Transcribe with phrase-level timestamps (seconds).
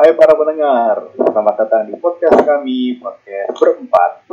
[0.00, 4.32] Hai para pendengar, selamat datang di podcast kami, podcast berempat.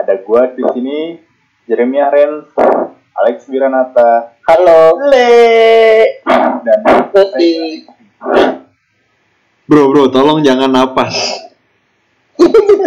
[0.00, 1.20] Ada gua di sini,
[1.68, 2.48] Jeremy Aren,
[3.20, 4.96] Alex Wiranata, Halo.
[5.12, 5.28] Le.
[6.64, 6.80] dan
[7.12, 7.84] Putih.
[9.68, 11.44] Bro, bro, tolong jangan napas.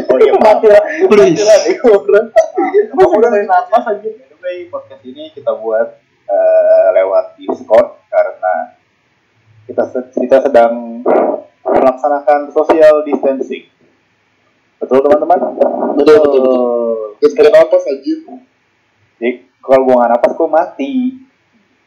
[0.10, 1.38] oh iya mati lah, Please.
[1.38, 2.20] mati lah deh gua, bro.
[2.98, 4.10] Emang udah dari napas aja.
[4.10, 8.74] Anyway, podcast ini kita buat eh, lewat Discord karena
[9.68, 9.84] kita
[10.16, 11.04] kita sedang
[11.68, 13.68] melaksanakan social distancing.
[14.80, 15.40] Betul teman-teman?
[16.00, 16.96] Betul, betul, betul.
[17.20, 18.14] Terus kenapa apa saja?
[19.20, 21.20] Jadi kalau gua nggak napas gua mati.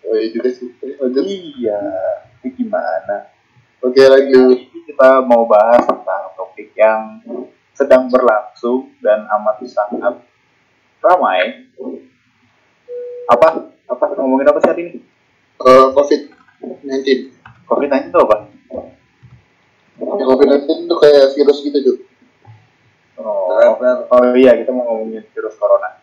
[0.05, 0.69] Oh iya juga sih.
[0.81, 1.81] Iya,
[2.45, 3.33] gimana?
[3.81, 4.61] Oke lanjut.
[4.61, 7.25] Ini kita mau bahas tentang topik yang
[7.73, 10.21] sedang berlangsung dan amat sangat
[11.01, 11.73] ramai.
[13.31, 13.73] Apa?
[13.89, 14.95] Apa ngomongin apa sih hari ini?
[15.65, 16.21] Eh, COVID
[16.85, 17.40] 19.
[17.71, 18.37] COVID-19 itu apa?
[20.03, 22.03] COVID 19 itu kayak virus gitu juga.
[23.21, 23.53] Oh,
[24.11, 26.03] oh iya, kita mau ngomongin virus corona.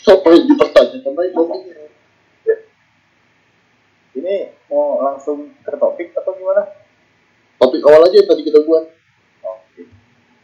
[0.00, 1.76] Apa yang dipertanyakan lagi topiknya?
[4.20, 4.34] Ini
[4.68, 6.68] mau langsung ke topik atau gimana?
[7.56, 8.84] Topik awal aja yang tadi kita buat.
[9.44, 9.82] Oke.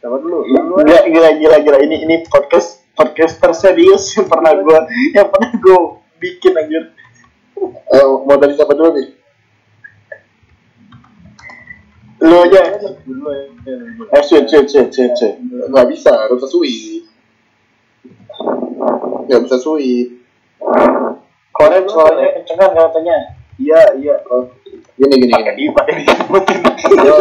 [0.01, 1.77] Coba dulu, lu dulu Gila, gila, gila, gila.
[1.83, 6.93] Ini ini podcast podcast terserius yang pernah gua yang pernah gua bikin anjir.
[7.67, 9.16] Eh, mau dari siapa dulu nih?
[12.17, 12.61] Lu aja.
[13.05, 13.45] Dulu ya.
[14.09, 15.31] Eh, cuy, cuy, cuy, cuy, cuy.
[15.69, 17.03] Nggak bisa, harus bisa sweet.
[19.29, 20.07] Nggak bisa sweet.
[21.53, 23.17] Koren suaranya kencengan katanya.
[23.57, 24.15] Iya, iya.
[24.29, 24.45] Oh,
[24.97, 25.69] gini gini Pakai gini.
[25.69, 26.59] di pakai disebutin.
[27.01, 27.13] Ya,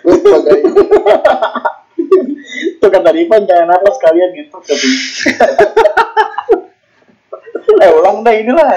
[0.00, 0.58] Gua sebagai
[2.80, 4.56] Tuh kata Ivan jangan napas kalian gitu.
[7.84, 8.70] eh ulang dah inilah.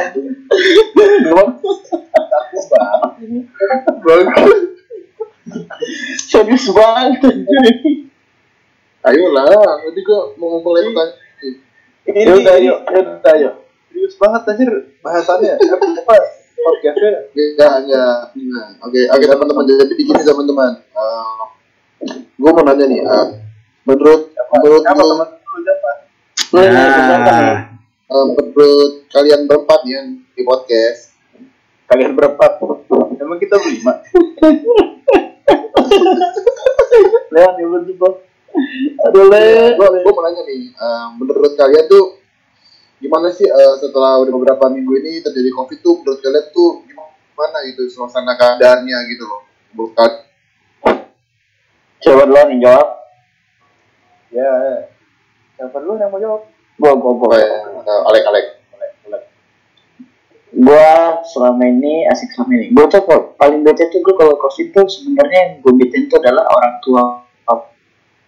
[0.94, 1.48] Belum.
[1.60, 3.40] Takut banget ini.
[4.04, 4.62] bagus.
[6.24, 7.64] Serius banget anjir.
[9.04, 11.20] Ayolah, nanti gua mau mulai pertanyaan.
[12.04, 13.54] Ini udah, yuk, ya udah, yuk.
[13.92, 14.72] serius banget anjir
[15.04, 15.54] bahasannya.
[16.04, 16.16] Apa
[16.64, 17.12] podcastnya?
[17.36, 18.06] Ya, ya.
[18.32, 19.64] Nah, oke, oke teman-teman.
[19.68, 20.72] Jadi begini teman-teman.
[20.80, 21.36] Eh,
[22.40, 23.00] gua mau nanya nih.
[23.04, 23.26] eh,
[23.84, 25.28] menurut menurut Apa teman
[25.64, 25.92] siapa?
[26.54, 27.73] Nah, eh,
[28.14, 30.08] menurut kalian berempat nih yang
[30.38, 31.14] di podcast,
[31.94, 32.58] Kalian berempat.
[33.22, 34.02] Emang kita berlima.
[37.34, 38.10] Leon ya berdua.
[39.10, 39.78] Aduh le.
[39.78, 40.74] gua, gua mau nanya nih.
[40.74, 42.18] eh, menurut kalian tuh
[42.98, 47.58] gimana sih eh, setelah udah beberapa minggu ini terjadi covid tuh menurut kalian tuh gimana
[47.68, 49.42] gitu suasana keadaannya gitu loh
[49.74, 50.24] bukan
[52.04, 52.88] Coba duluan yang jawab.
[54.28, 54.52] Ya,
[55.56, 56.53] siapa dulu yang mau jawab?
[56.78, 57.36] Gua, gua, gua.
[57.38, 57.50] ya
[57.84, 58.24] eh, Alek
[58.74, 59.22] Boleh, boleh.
[60.54, 62.66] Gua selama ini asik selama ini.
[62.74, 66.18] Gua tuh kok paling bete tuh gua kalau covid tuh sebenarnya yang gua betein tuh
[66.22, 67.04] adalah orang tua.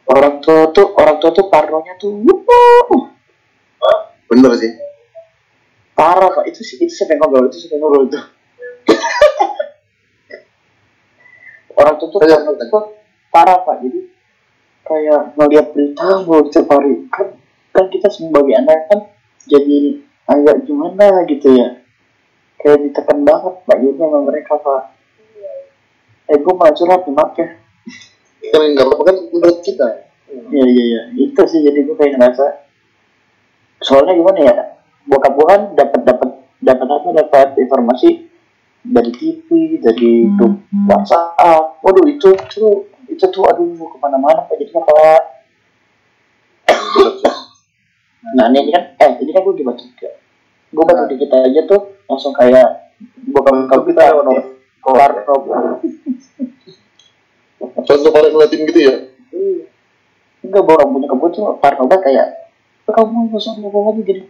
[0.06, 3.10] Orang tua tuh orang tua tuh parnonya tuh wuh,
[4.30, 4.74] bener sih
[5.96, 8.20] parah pak itu sih itu siapa yang ngobrol itu siapa yang ngobrol itu
[11.80, 12.84] orang tua tuh parno tuh
[13.32, 14.00] parah pak jadi
[14.86, 17.32] kayak ngeliat berita gua tiap hari kan
[17.76, 19.00] kan kita sebagai anak kan
[19.52, 20.00] jadi
[20.32, 21.84] agak gimana gitu ya.
[22.64, 24.82] Kayak ditekan banget pak jadi sama mereka pak.
[26.32, 27.48] Eh gua malah curhat nih maaf ya.
[28.50, 29.88] Kan nggak apa-apa kan menurut kita.
[30.32, 31.02] Iya iya iya.
[31.20, 32.46] Itu sih jadi gue kayak ngerasa
[33.86, 34.56] soalnya gimana ya
[35.06, 38.26] bokap gue kan dapat dapat dapat apa dapat informasi
[38.82, 40.58] dari TV dari grup
[40.90, 41.38] WhatsApp.
[41.86, 42.66] Waduh itu itu
[43.06, 45.22] itu tuh aduh ke mana-mana pak jadi pak
[48.34, 50.10] nah ini kan eh ini kan gue di batu juga.
[50.74, 52.96] Gue batu dikit aja tuh langsung kayak
[53.30, 54.42] bokap bokap kita ya.
[54.86, 55.12] kelar
[57.86, 58.96] langsung pada ngeliatin gitu ya?
[60.46, 62.28] Enggak borong punya kebun tuh parno banget kayak
[62.86, 64.30] kamu nggak usah ngomong ngomong gini?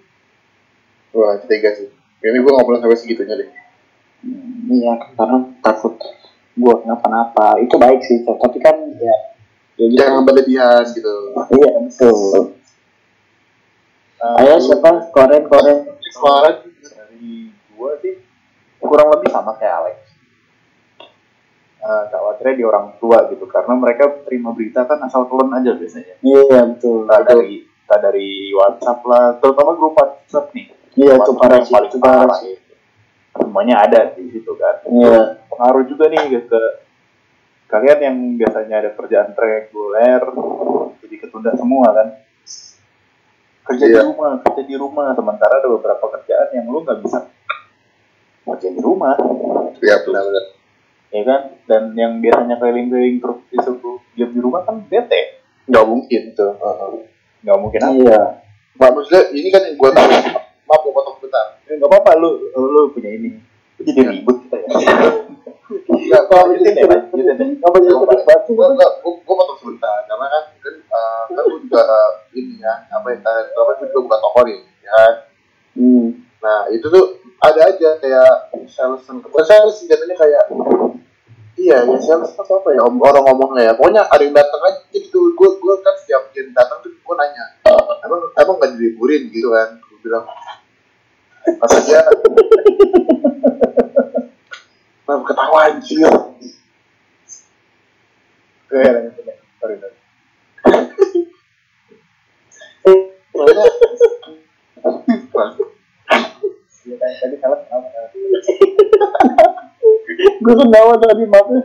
[1.11, 1.91] Wah tega sih.
[2.23, 3.49] Ini gue nggak boleh sampai segitunya deh.
[4.65, 5.99] Iya, karena takut
[6.57, 7.59] gua kenapa-napa.
[7.61, 9.15] Itu baik sih, tapi kan ya,
[9.77, 9.99] ya gitu.
[9.99, 11.13] jangan berlebihan gitu.
[11.51, 12.54] Iya betul.
[14.33, 15.13] Ayo siapa?
[15.13, 15.77] Koren, Koren.
[16.15, 18.15] kemarin dari gua sih
[18.81, 19.97] kurang lebih sama kayak Alex.
[21.85, 26.17] Uh, khawatirnya di orang tua gitu karena mereka terima berita kan asal telan aja biasanya.
[26.25, 27.05] Iya betul.
[27.05, 30.73] Entah dari entah dari WhatsApp lah, terutama grup WhatsApp nih.
[30.97, 32.57] Iya itu parah sih, paling parah sih.
[33.37, 34.81] Semuanya ada di situ kan.
[34.89, 35.45] Iya.
[35.45, 36.61] Pengaruh juga nih ke, ke
[37.69, 40.21] kalian yang biasanya ada kerjaan reguler
[41.05, 42.07] jadi ketunda semua kan.
[43.65, 43.97] Kerja Iya.
[43.97, 45.07] di rumah, kerja di rumah.
[45.11, 47.19] Sementara ada beberapa kerjaan yang lu nggak bisa
[48.45, 49.17] ngerjain di rumah
[49.75, 50.45] Iya benar-benar.
[51.07, 56.21] ya kan dan yang biasanya keliling-keliling terus disuruh diam di rumah kan bete nggak mungkin
[56.31, 56.53] tuh
[57.41, 58.21] nggak mungkin apa Iya.
[58.75, 60.09] Mbak maksudnya ini kan yang gue tahu.
[60.65, 61.45] Maaf gue potong bentar.
[61.63, 63.39] Ya, nggak apa-apa lu lu punya ini
[63.77, 64.67] jadi ribut kita ya
[65.65, 68.51] Enggak, Kalau lanjutin deh lanjutin deh Apa jadi terus batu?
[68.53, 68.67] gue
[69.25, 71.81] potong sebentar karena kan kan eh, kan gue juga
[72.35, 72.85] ini ya.
[72.91, 75.13] Apa ya apa gue juga buka toko nih ya kan?
[75.75, 76.07] Hmm.
[76.39, 78.31] nah itu tuh ada aja kayak
[78.69, 80.43] sales bukan sales jatuhnya kayak
[81.59, 83.73] iya ya sales atau apa ya om- orang ngomongnya ya.
[83.75, 85.33] Pokoknya ada yang datang aja gitu.
[85.35, 87.43] Gue gue kan setiap yang datang tuh gue nanya
[88.05, 89.27] emang emang nggak diliburin?
[89.33, 89.79] Gitu kan.
[89.83, 90.23] Gue bilang
[91.59, 91.99] pas aja.
[95.05, 96.11] Kenapa ketawa anjir.
[98.75, 99.37] Lanjutin deh.
[99.61, 99.95] Sorry, sorry.
[103.35, 103.57] Tadi-
[107.35, 107.59] salah?
[110.35, 111.61] Gue kenapa tadi maafnya?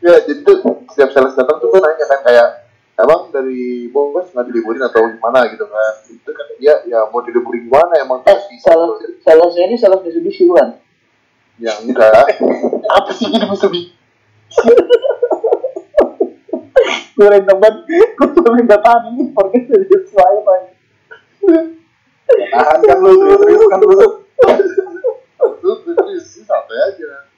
[0.00, 0.56] ya jadi tuh
[0.88, 2.48] setiap sales datang tuh gue nanya kan kayak
[2.96, 7.68] emang dari bos nggak diliburin atau gimana gitu kan itu kan dia ya mau diliburin
[7.68, 8.38] gimana emang Eh,
[9.20, 10.80] salah saya ini salah Mitsubishi bukan?
[11.60, 12.16] yang enggak
[12.88, 13.92] apa sih ini Mitsubishi
[17.20, 19.28] Gue lain tempat, gue minta tahan ini
[19.68, 20.58] dari saya pak.
[22.32, 23.92] Tahan kan lu, serius kan lu.
[25.60, 27.28] lu terus sih santai aja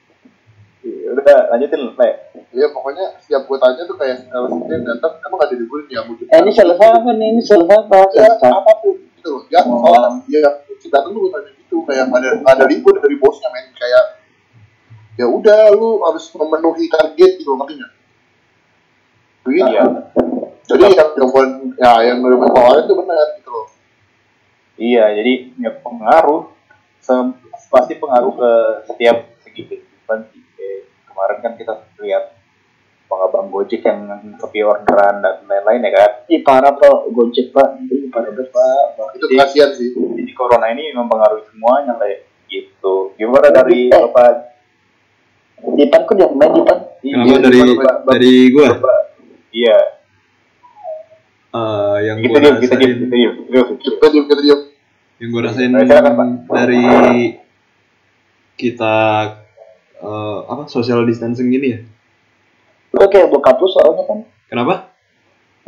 [0.87, 2.09] Iya, Udah, lanjutin, Le.
[2.55, 4.23] ya pokoknya setiap gue tanya tuh kayak
[4.71, 7.27] yang datang emang nggak diliburin ya mau Eh, ini salah apa nih?
[7.35, 7.99] Ini salah apa?
[8.15, 10.39] ya apa pun gitu loh ya oh ya
[10.91, 14.03] datang tuh gue tanya gitu kayak ada ada libur dari bosnya men kayak
[15.15, 17.91] ya udah lu harus memenuhi target gitu loh nggak
[19.43, 19.85] begitu Iya.
[20.63, 23.67] jadi yang kemarin ya yang dari kemarin tuh benar gitu loh
[24.73, 26.49] Iya, jadi ya pengaruh.
[26.97, 27.37] Se-
[27.69, 28.51] pasti pengaruh ke
[28.89, 30.41] setiap segi kehidupan sih.
[31.05, 32.33] Kemarin kan kita lihat
[33.13, 34.09] abang Gojek yang
[34.41, 36.11] sepi orderan dan lain-lain ya kan.
[36.25, 39.07] Ih parah pak, gojek pak, Ih, parah banget pak.
[39.13, 42.25] itu kasihan sih Jadi corona ini mempengaruhi semuanya Le.
[42.49, 43.13] Gitu.
[43.13, 44.57] Gimana dari Bapak?
[45.77, 46.77] Dipan kok dia main Dipan?
[46.97, 47.59] Kenapa dari
[48.09, 48.69] dari gua?
[49.53, 49.79] Iya.
[51.53, 53.33] Eh, yang Kita gua diem, kita diem, rasain, kita diem.
[53.45, 53.79] Terus, terus.
[53.85, 54.61] kita diem kita diem
[55.21, 56.27] yang gua rasain silakan, Pak.
[56.57, 56.85] dari
[58.57, 58.95] kita
[60.01, 61.79] eh, apa social distancing gini ya?
[62.97, 64.19] Lu kayak bokap lu soalnya kan?
[64.49, 64.89] Kenapa?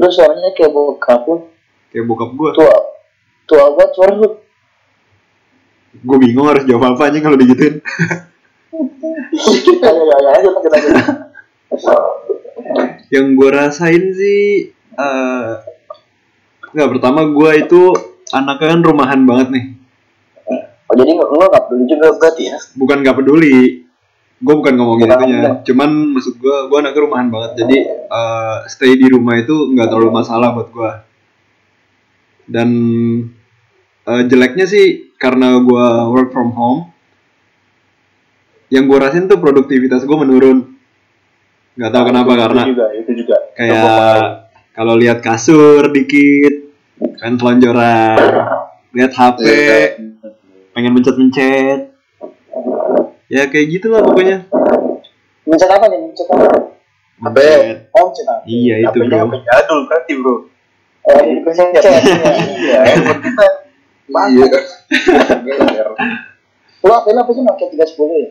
[0.01, 1.53] Lu soalnya kayak bokap lu.
[1.93, 2.49] Kayak bokap gua.
[2.57, 2.75] Tua,
[3.45, 4.29] tua banget suara lu.
[5.95, 7.79] Gue bingung harus jawab apa aja kalau digituin.
[9.79, 10.93] Ya ya ya aja kita aja.
[13.13, 15.51] Yang gue rasain sih eh
[16.75, 17.81] nggak pertama gue itu
[18.31, 19.65] anaknya kan rumahan banget nih.
[20.85, 22.57] Oh jadi lu nggak peduli juga berarti ya?
[22.77, 23.57] bukan nggak peduli.
[24.35, 25.39] Gue bukan ngomongin Bukan itunya.
[25.39, 25.55] ngomong.
[25.63, 27.51] cuman maksud gue gue anaknya rumahan banget.
[27.63, 30.91] Jadi eh, stay di rumah itu nggak terlalu masalah buat gue
[32.45, 32.69] dan
[34.05, 36.91] eh, jeleknya sih karena gue work from home.
[38.69, 40.74] Yang gue rasain tuh produktivitas gue menurun
[41.75, 43.35] nggak tahu kenapa Itu karena juga, itu juga.
[43.53, 44.23] kayak
[44.71, 46.71] kalau lihat kasur dikit
[47.17, 48.15] kan telonjoran
[48.91, 49.79] lihat HP Iya.
[50.71, 51.91] pengen mencet-mencet
[53.27, 54.47] ya kayak gitu lah pokoknya
[55.45, 55.99] Mencet apa nih?
[56.01, 56.47] Mencet apa?
[57.17, 58.41] mencet Oh mencet apa?
[58.45, 60.35] iya itu HP-nya bro HP jadul berarti bro.
[61.05, 61.83] Oh ini mencet.
[61.85, 63.47] Iya, handphone kita.
[64.25, 64.45] iya
[66.79, 68.29] Lu apa apa sih pakai tiga sepuluh ya?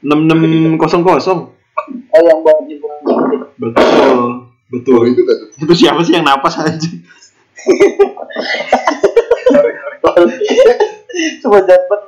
[0.00, 0.40] enam enam
[0.76, 1.52] kosong kosong
[2.10, 3.14] Oh yang buat di bunga
[3.58, 6.90] betul betul Oh, itu kan tuh itu siapa sih yang napas aja
[11.42, 12.00] Coba jabat.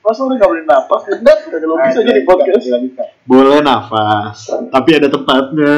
[0.00, 1.02] Masa lu nggak boleh napas?
[1.10, 2.64] Enggak, udah logis aja di podcast.
[3.26, 5.76] Boleh nafas tapi ada tempatnya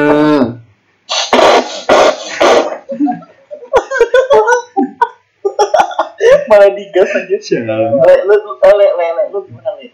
[6.47, 7.35] Malah digas aja.
[7.39, 7.97] Sialan.
[7.99, 9.85] Le, lu, lu, eh, le, le, le, lu gimana le?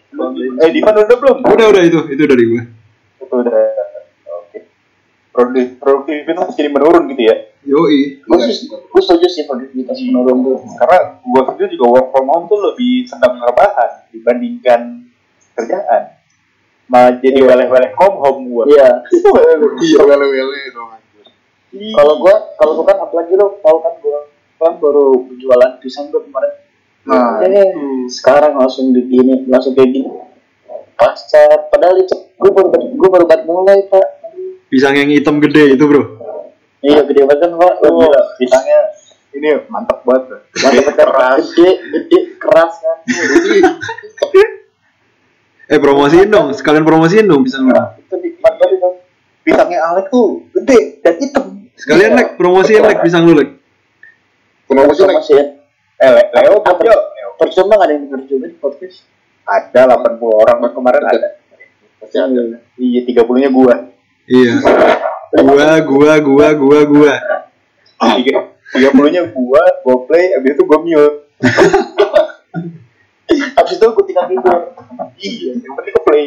[0.60, 1.36] Eh, Divan udah belum?
[1.42, 2.62] udah udah itu itu dari gue
[3.30, 3.62] Itu udah.
[4.42, 4.58] Oke.
[5.30, 7.36] Produktif- Produktivitas jadi menurun gitu ya.
[7.60, 10.58] yoi Gue gue setuju sih produktivitas menurun tuh.
[10.74, 14.80] Karena gua sendiri juga work from home tuh lebih sedang rebahan dibandingkan
[15.54, 16.18] kerjaan.
[16.90, 18.64] Malah jadi weleh-weleh home home gua.
[18.66, 18.90] Iya.
[19.78, 21.26] iya wele wele dong anjir.
[21.70, 24.18] Kalau gua, kalau gua kan apalagi lu tahu kan gua
[24.58, 26.52] kan baru jualan pisang tuh kemarin.
[27.00, 27.70] nah Eh,
[28.10, 30.10] sekarang langsung begini, langsung kayak gini.
[31.00, 34.06] Pasar, padahal itu gue baru gue baru baru mulai pak.
[34.68, 36.04] Pisang yang hitam gede itu bro
[36.80, 37.72] Iya gede banget kan pak.
[37.88, 38.04] Oh,
[38.36, 38.78] pisangnya
[39.32, 40.44] ini mantap banget.
[40.60, 41.40] Mantap keras.
[41.56, 42.96] Gede, gede, keras kan.
[45.70, 47.74] Eh promosiin dong, sekalian promosiin dong pisang lu.
[47.96, 48.88] Itu di mantap itu.
[49.40, 51.46] Pisangnya Alek tuh gede dan hitam.
[51.78, 53.56] Sekalian lek promosiin lek pisang lu lek.
[54.66, 55.44] promosi lagi Masih ya.
[55.98, 56.78] Eh, Le- Leo, Apa?
[56.78, 57.28] Leo, Leo.
[57.34, 59.02] Percuma nggak ada yang denger juga di podcast.
[59.44, 61.28] Ada 80 orang kemarin ada.
[62.00, 63.74] pasti ada Iya, 30-nya gua.
[64.24, 64.52] Iya.
[65.36, 67.14] Gua, gua, gua, gua, gua.
[68.16, 68.36] Tiga,
[68.72, 71.16] 30-nya gua, gua play, abis itu gua mute.
[73.30, 74.60] Habis itu gue tinggal tidur.
[75.16, 76.24] Iya, yang penting ke play.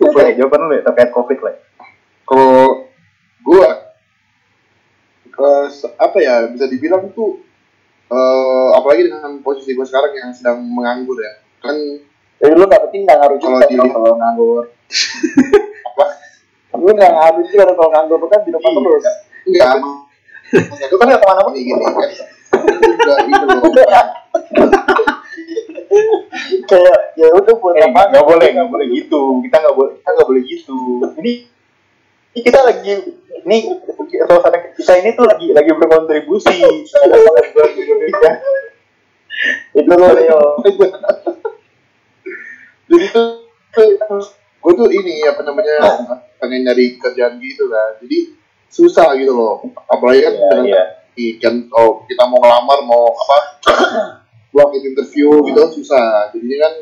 [0.00, 1.56] Play, jawaban lu ya, terkait covid lah.
[2.24, 2.86] kalau
[3.42, 3.68] gua
[5.26, 7.42] eh, se- apa ya bisa dibilang tuh
[8.10, 11.76] eh, apalagi dengan posisi gua sekarang yang sedang menganggur ya kan
[12.36, 14.64] Jadi lu nggak penting nggak ngaruh juga Kalau dilihat- kalau nganggur.
[15.84, 16.04] apa
[16.74, 18.80] Lu nggak ngaruh juga kalau nganggur lu kan di rumah Iya.
[18.80, 19.04] terus.
[19.40, 19.68] enggak
[20.82, 23.70] itu kan nggak ke mana-mana gini kan enggak gitu loh
[26.62, 28.00] Kayak ya udah buat Eh, apa?
[28.08, 29.20] nggak boleh, nggak boleh gitu.
[29.42, 30.78] Kita nggak boleh, kita nggak boleh gitu.
[31.18, 31.32] Ini
[32.36, 32.92] kita lagi,
[33.46, 33.58] ini
[34.26, 36.56] suasana kita ini tuh lagi lagi berkontribusi.
[39.74, 40.40] Itu lo Leo.
[42.90, 43.26] jadi tuh
[44.60, 45.78] gue tuh ini apa namanya
[46.36, 48.18] pengen nyari kerjaan gitu kan jadi
[48.68, 50.84] susah gitu loh apalagi kan dengan iya.
[51.16, 53.38] i- kan oh kita mau ngelamar mau apa
[54.52, 56.74] walk in interview gitu susah jadinya kan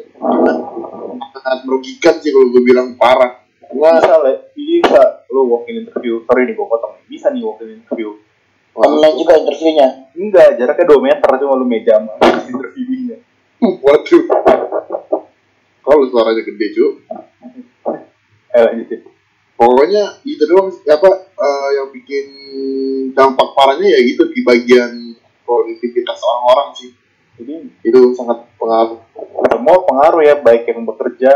[1.39, 3.38] sangat merugikan sih kalau gue bilang parah
[3.69, 4.33] Gua Bisa, Le.
[4.53, 5.03] bisa.
[5.29, 6.25] Lo walk in interview.
[6.25, 6.97] Sorry nih, gue potong.
[7.05, 8.17] Bisa nih walk in interview.
[8.73, 9.89] Online juga interviewnya.
[10.15, 12.15] Enggak, jaraknya 2 meter cuma lu meja sama
[12.47, 13.19] interviewnya.
[13.83, 14.23] waduh
[15.83, 16.91] kalau suaranya gede cuy
[18.49, 19.03] Eh, lanjutin.
[19.55, 22.27] pokoknya itu doang apa eh, yang bikin
[23.13, 26.91] dampak parahnya ya gitu di bagian produktivitas orang-orang sih
[27.35, 29.03] Jadi itu sangat pengaruh
[29.49, 31.35] semua pengaruh ya, baik yang bekerja,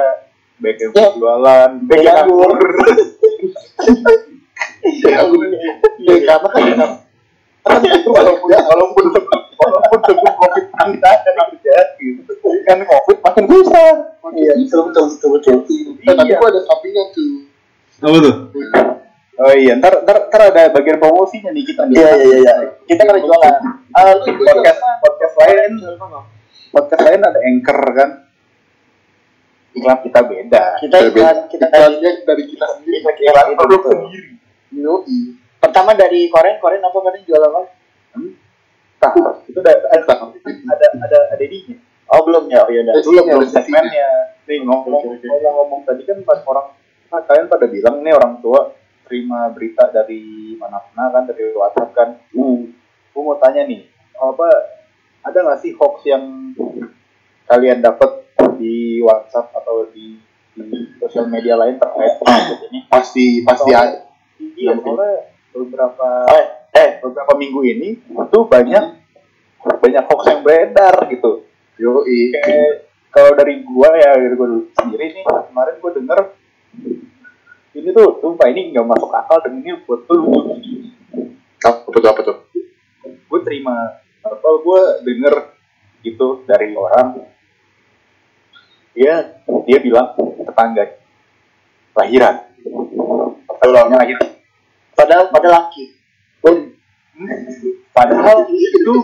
[0.62, 1.06] baik yang Ya.
[1.10, 2.58] berjualan, baik yang nganggur.
[5.02, 5.36] ya aku
[6.00, 6.48] Ya karena
[7.62, 9.04] kan itu walaupun walaupun
[9.54, 12.32] walaupun sebelum covid anda ada kerjaan gitu
[12.64, 13.90] kan covid makin susah
[14.32, 15.56] Iya, betul betul betul betul.
[16.00, 17.32] Eh, tapi gua ada sampingnya tuh
[18.00, 18.34] Apa tuh?
[19.38, 22.54] oh iya ntar ntar ntar ada bagian promosinya nih kita Iya iya iya.
[22.82, 23.54] Kita kan jualan.
[24.24, 25.72] Lu podcast podcast lain
[26.72, 28.08] podcast lain ada anchor kan
[29.72, 30.64] iklan kita beda.
[30.80, 32.96] Kita iklan kita dari iklannya dari kita sendiri.
[33.02, 34.30] iklan produk sendiri.
[34.72, 35.18] Yoi.
[35.62, 37.62] pertama dari Koren, Koren apa kalian jual apa?
[39.02, 39.14] nah
[39.50, 41.74] itu ada ada ada ada ada ininya
[42.12, 42.92] Oh belum ya, oh iya udah.
[42.92, 43.40] Eh, belum, belum.
[43.40, 44.08] Belum segmennya.
[44.44, 45.24] Nih ngomong oke.
[45.24, 46.76] ngomong-ngomong tadi kan pas orang
[47.08, 48.76] ah, kalian pada bilang nih orang tua
[49.08, 52.08] terima berita dari mana-mana kan dari WhatsApp kan.
[52.36, 52.68] Hmm.
[53.12, 53.84] gue mau tanya nih
[54.16, 54.48] apa
[55.20, 56.56] ada nggak sih hoax yang
[57.44, 58.21] kalian dapat
[58.62, 60.22] di WhatsApp atau di,
[60.54, 64.06] di sosial media lain terkait COVID ini pasti pasti ada.
[64.38, 66.44] iya soalnya beberapa Oh,
[66.78, 67.88] eh, beberapa minggu ini
[68.30, 69.02] tuh banyak
[69.62, 71.42] banyak hoax yang beredar gitu.
[71.82, 72.30] Yoi.
[72.30, 76.18] kayak kalau dari gua ya dari gua dulu sendiri nih kemarin gua denger
[77.72, 80.92] ini tuh sumpah ini nggak masuk akal dan ini buat tuh lucu
[81.62, 82.38] apa tuh apa tuh?
[83.30, 84.02] Gue terima.
[84.22, 85.34] Apa gue denger
[86.02, 87.31] gitu dari orang
[88.92, 89.14] dia
[89.64, 90.84] dia bilang tetangga
[91.92, 92.34] lahiran
[93.48, 94.28] tetangganya lahiran
[94.92, 95.84] padahal pada laki.
[97.92, 98.94] padahal itu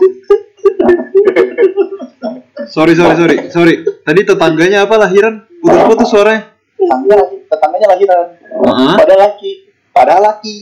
[2.69, 3.75] Sorry, sorry, sorry, sorry.
[4.03, 5.41] Tadi tetangganya apa lahiran?
[5.57, 6.53] Putus-putus suaranya.
[6.71, 8.93] tetangga lagi- tetangganya lahiran Heeh.
[8.95, 9.51] Pada laki.
[9.89, 10.55] padahal laki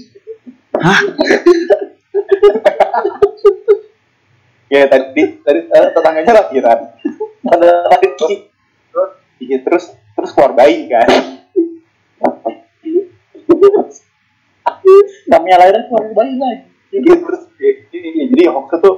[0.77, 0.99] Hah?
[4.67, 6.79] ya tadi tadi eh, tetangganya lahiran
[7.39, 8.49] Pada laki.
[9.41, 11.09] Iya, terus terus keluar bayi kan?
[15.27, 16.65] Namanya lahiran keluar bayi lagi.
[16.87, 18.91] Iya, terus ya, ini, jadi hoax itu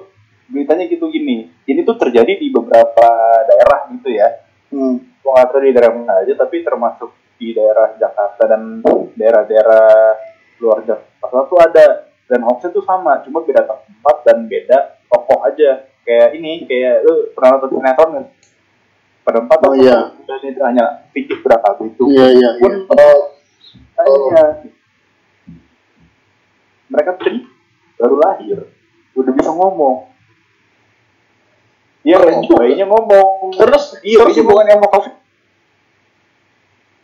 [0.50, 1.50] beritanya gitu gini.
[1.66, 3.08] Ini tuh terjadi di beberapa
[3.46, 4.46] daerah gitu ya.
[4.70, 5.02] Hmm.
[5.26, 7.10] gua nggak tahu di daerah mana aja tapi termasuk
[7.42, 8.86] di daerah Jakarta dan
[9.18, 10.14] daerah-daerah
[10.62, 11.88] luar Jakarta tuh ada.
[12.30, 15.90] Dan hoaxnya tuh sama cuma beda tempat dan beda tokoh aja.
[16.06, 18.28] Kayak ini kayak lu pernah nonton sinetron nggak
[19.30, 20.10] pada empat Oh, iya.
[20.26, 23.18] dan itu hanya pikir berapa gitu iya iya pun oh
[23.94, 24.44] kayaknya
[26.90, 27.46] mereka tuh
[28.02, 28.58] baru lahir
[29.14, 30.10] udah bisa ngomong
[32.00, 32.16] Iya,
[32.56, 33.60] bayinya ngomong.
[33.60, 35.14] Terus iya, terus bayinya bukan yang mau covid.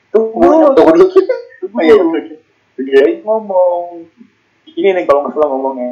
[0.08, 1.84] Tunggu, tunggu dulu tunggu.
[1.84, 2.00] Iya,
[2.80, 4.08] bayinya ngomong.
[4.72, 5.92] Ini nih kalau nggak salah ngomongnya.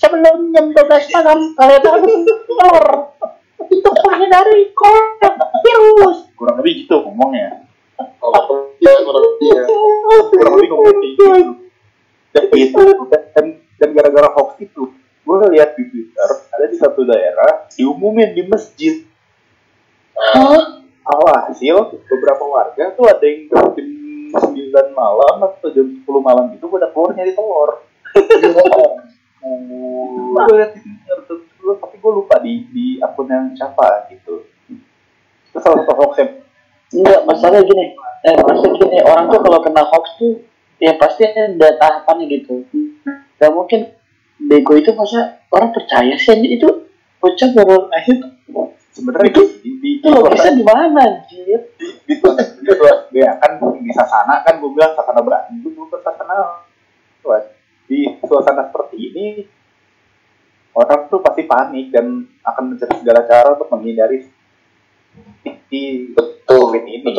[0.00, 1.38] sebelum jam 12 malam
[1.84, 2.14] harus
[2.48, 2.84] keluar
[3.80, 4.68] untuk menghindari
[5.64, 7.64] virus kurang lebih gitu ngomongnya.
[7.96, 9.64] Kalau dia kurang lebih ya.
[10.28, 11.28] kurang lebih ngomongnya kayak gitu.
[12.30, 13.46] Dan itu dan
[13.80, 19.04] dan gara-gara hoax itu gue lihat di twitter ada di satu daerah diumumin di masjid.
[21.00, 23.88] Alhasil beberapa warga tuh ada yang jam
[24.30, 27.82] 9 malam atau jam 10 malam gitu pada keluar nyari telur.
[30.30, 34.42] Gue liat di Twitter tuh, gua- tapi gue lupa di di akun yang siapa gitu.
[35.50, 36.30] Itu salah satu hoax yang
[36.90, 37.94] Enggak, masalahnya gini.
[38.26, 40.42] Eh, maksudnya gini, orang tuh kalau kena hoax tuh
[40.82, 42.66] ya pasti ada tahapannya gitu.
[43.38, 43.94] Gak mungkin
[44.42, 46.66] bego itu masa orang percaya sih itu
[47.20, 48.16] bocah baru lahir
[48.90, 51.60] sebenarnya Itu- di di itu logisnya di mana anjir?
[51.78, 56.64] di di ya kan di sasana kan gue bilang sasana berarti itu gue sasana
[57.20, 57.36] Tuh,
[57.84, 59.26] di suasana seperti ini
[60.74, 64.26] orang tuh pasti panik dan akan mencari segala cara untuk menghindari
[65.70, 66.74] di Betul.
[66.74, 67.14] COVID ini.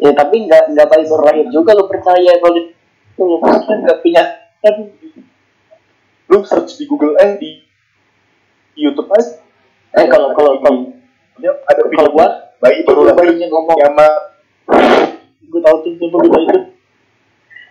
[0.00, 4.22] Ya tapi nggak nggak baik baru lahir juga lo percaya kalau itu lo nggak punya
[4.60, 4.74] kan
[6.30, 7.60] lu search di Google eh di,
[8.72, 9.44] di YouTube aja.
[10.00, 10.88] Eh kalau kalau kalau
[11.40, 12.28] dia ada video kalau gua
[12.60, 13.76] bayi baru bayinya ngomong.
[13.76, 14.12] kiamat
[15.50, 16.60] gue tahu tuh tuh berita itu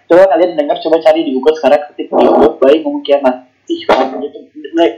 [0.09, 4.29] coba kalian dengar coba cari di Google sekarang ketik di Google bayi ngomong kiamat dia
[4.33, 4.43] tuh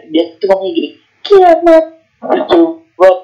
[0.07, 0.89] dia tuh ngomongnya gini
[1.27, 1.85] kiamat
[2.21, 2.59] lucu
[2.95, 3.17] buat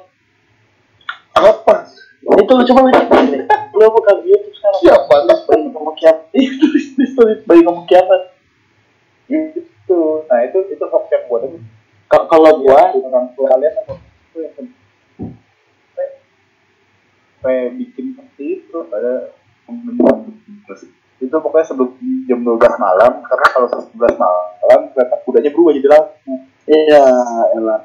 [1.38, 1.86] Apa?
[2.27, 3.42] itu lu coba baca deh
[3.77, 4.82] lu buka YouTube sekarang?
[4.82, 5.16] Siapa?
[5.30, 6.25] Tulis bayi ngomong kiamat.
[6.34, 8.34] Tulis tulis bayi ngomong kiamat.
[9.30, 11.62] Itu nah itu itu hoax yang buat itu
[12.10, 13.94] Ka- kalau gua orang tua kalian apa?
[14.01, 14.54] Itu yang
[17.46, 19.38] kayak bikin seperti itu pada
[21.18, 21.90] itu pokoknya sebelum
[22.30, 26.34] jam 12 malam karena kalau 11 malam kereta kudanya berubah jadi lampu.
[26.68, 27.04] Iya
[27.56, 27.80] elah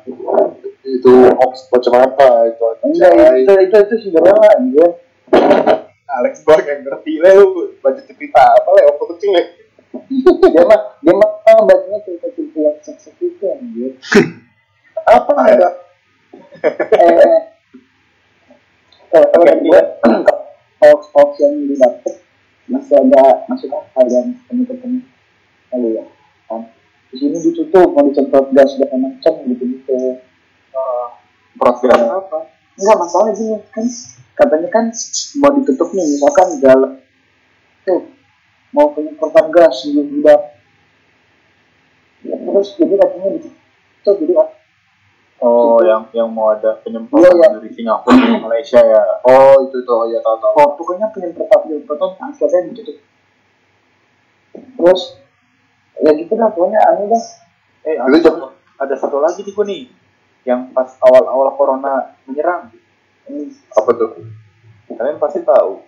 [0.82, 2.64] Itu hoax macam apa itu?
[2.82, 4.90] enggak itu itu itu sebenarnya anjir
[6.12, 9.44] Alex Bang yang ngerti lah lu baca cerita apa lah waktu kecil ya
[10.52, 11.30] dia mah dia mah
[11.64, 13.92] bacanya cerita cerita yang seks itu anjir
[15.08, 15.68] apa ada
[16.72, 17.40] eh eh.
[19.12, 19.80] Orang gue
[20.80, 22.11] hoax hoax yang didapat
[22.92, 25.00] masih ada masuk akal dan temen-temen
[25.72, 26.04] kali ya
[26.44, 26.68] kan.
[27.08, 30.20] Di sini ditutup mau disemprot gas segala macam gitu gitu.
[31.56, 32.38] Proses apa?
[32.76, 33.86] Enggak masalah gini kan.
[34.36, 34.84] Katanya kan
[35.40, 36.92] mau ditutup nih misalkan jalan
[37.88, 38.12] tuh
[38.76, 40.52] mau penyemprotan gas gitu udah.
[42.28, 44.34] Ya, terus jadi katanya ditutup jadi
[45.42, 47.48] oh yang yang mau ada Iya, penyemprotan iya.
[47.58, 49.02] dari Singapura ke Malaysia ya?
[49.26, 49.90] Oh itu itu.
[49.92, 50.52] Oh ya tahu tahu.
[50.56, 52.96] oh, pokoknya penyemprotan penyemprotan akhirnya ditutup
[54.52, 55.02] terus
[56.02, 57.24] ya gitu lah pokoknya aneh dah.
[57.82, 58.46] Eh Itu ada, satu,
[58.78, 59.82] ada satu lagi nih gua nih
[60.42, 62.70] yang pas awal-awal corona menyerang.
[63.30, 64.10] Ini Apa tuh?
[64.92, 65.80] kalian pasti tahu.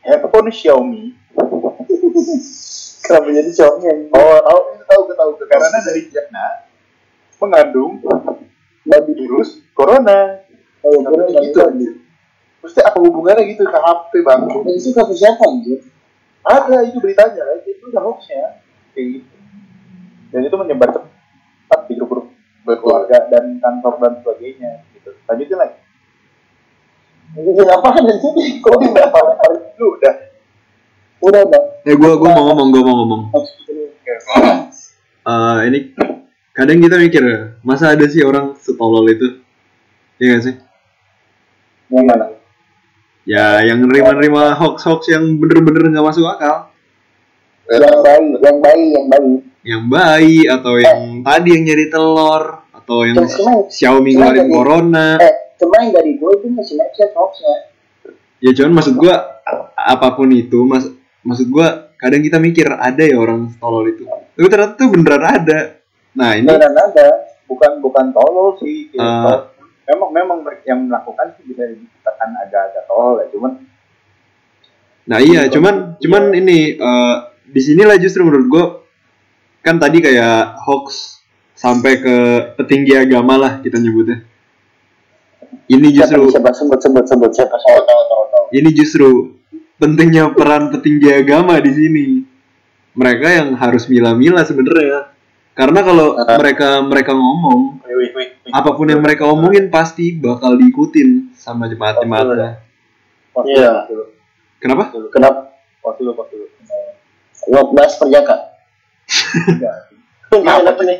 [0.00, 1.12] Handphone Xiaomi?
[3.04, 3.84] Kenapa jadi Xiaomi?
[3.84, 5.30] Yang oh tahu itu tahu gue tahu.
[5.44, 6.44] Karena dari China
[7.40, 8.00] mengandung
[8.90, 10.42] babi virus corona.
[10.82, 11.92] Oh ya gue gitu anjir?
[12.60, 13.62] Mesti apa hubungannya gitu?
[13.64, 14.40] Ke HP bang?
[14.74, 15.78] itu kata siapa anjir?
[16.42, 17.44] Ada itu beritanya.
[17.64, 18.60] Itu udah hoaxnya.
[18.92, 19.34] Kayak gitu.
[20.30, 22.26] Dan itu menyebar cepat di grup-grup
[22.66, 25.10] keluarga dan kantor dan sebagainya gitu.
[25.26, 25.78] Lanjutin lagi.
[27.30, 29.06] Itu apa kan nanti kok udah
[29.78, 30.14] lu udah?
[31.20, 33.22] Udah udah Eh gua gua mau ngomong, gua mau ngomong.
[35.20, 35.78] Eh ini
[36.60, 39.40] kadang kita mikir ya, masa ada sih orang setolol itu?
[40.16, 40.54] Iya gak sih?
[41.88, 42.26] yang mana
[43.22, 46.68] Ya yang nerima-nerima hoax-hoax yang bener-bener nggak masuk akal.
[47.66, 52.98] yang bayi yang bayi yang bayi Yang bayi atau yang tadi yang nyari telur atau
[53.02, 55.06] yang Cuma- Xiaomi ngeluarin corona.
[55.16, 57.56] eh cuma yang dari gue itu masih macet hoaxnya
[58.38, 59.14] Ya cuman maksud gua
[59.76, 60.88] apa pun itu mas
[61.20, 64.08] maksud gua kadang kita mikir ada ya orang tolol itu.
[64.08, 65.58] Tapi ternyata tuh beneran ada.
[66.16, 67.06] Nah ini beneran ada
[67.46, 69.02] bukan bukan tolol sih gitu.
[69.02, 69.50] Ah.
[69.90, 73.52] memang memang yang melakukan sih bisa dikatakan agak-agak tolol ya cuman
[75.10, 77.16] Nah iya, cuman cuman ini eh,
[77.50, 78.64] di sinilah justru menurut gue
[79.66, 81.18] kan tadi kayak hoax
[81.58, 82.16] sampai ke
[82.54, 84.22] petinggi agama lah kita nyebutnya.
[85.66, 88.44] Ini justru siapa sebut sebut sebut siapa Tahu tahu tahu tahu.
[88.54, 89.34] ini justru
[89.82, 92.06] pentingnya peran petinggi agama di sini.
[92.94, 95.09] Mereka yang harus milah-milah sebenarnya.
[95.52, 96.36] Karena kalau Ah.
[96.36, 98.50] mereka mereka ngomong wih, wih, wih, wih.
[98.50, 102.62] apa pun yang mereka omongin pasti bakal diikutin sama jemaat-jemaatnya.
[103.30, 103.72] Pos dulu, Iya.
[104.58, 104.84] Kenapa?
[105.08, 105.40] kenapa
[105.80, 106.46] pos dulu, pos dulu.
[107.48, 108.36] lo bahas perjaka
[109.48, 109.76] Enggak.
[110.30, 110.98] kenapa nih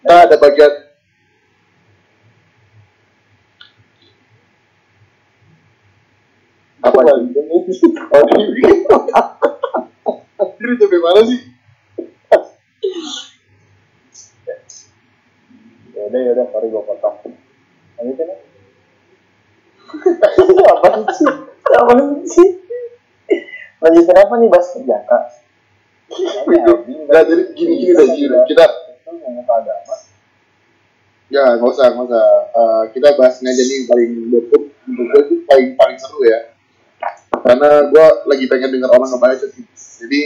[0.00, 0.72] Nah, ada bagian
[6.80, 7.40] Apa Apa itu?
[7.44, 7.60] ini?
[8.08, 8.24] Oh,
[10.60, 11.40] Ini sampai mana sih?
[15.90, 17.16] Ya udah ya udah sorry gue potong
[17.98, 18.36] lanjutin ya
[20.74, 21.28] apa sih?
[21.66, 21.92] Apa
[22.26, 22.48] sih?
[23.80, 25.18] Lanjutin apa nih bahas kerjaka?
[26.50, 26.72] Itu
[27.06, 28.42] nggak jadi gini gini deh gini deh.
[28.50, 29.10] Kita itu
[29.46, 29.94] agama
[31.30, 32.26] ya nggak usah nggak usah.
[32.50, 36.40] Eh, kita bahas ini aja nih yang paling menurut gue itu paling paling seru ya.
[37.30, 39.64] Karena gue lagi pengen dengar orang ngebahas sih.
[40.02, 40.20] Jadi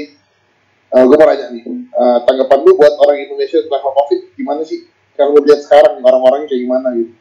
[0.93, 4.85] eh, gue mau nanya nih, eh, tanggapan lu buat orang Indonesia tentang COVID gimana sih?
[5.15, 7.13] Kalau lu lihat sekarang nih, orang-orang kayak gimana gitu?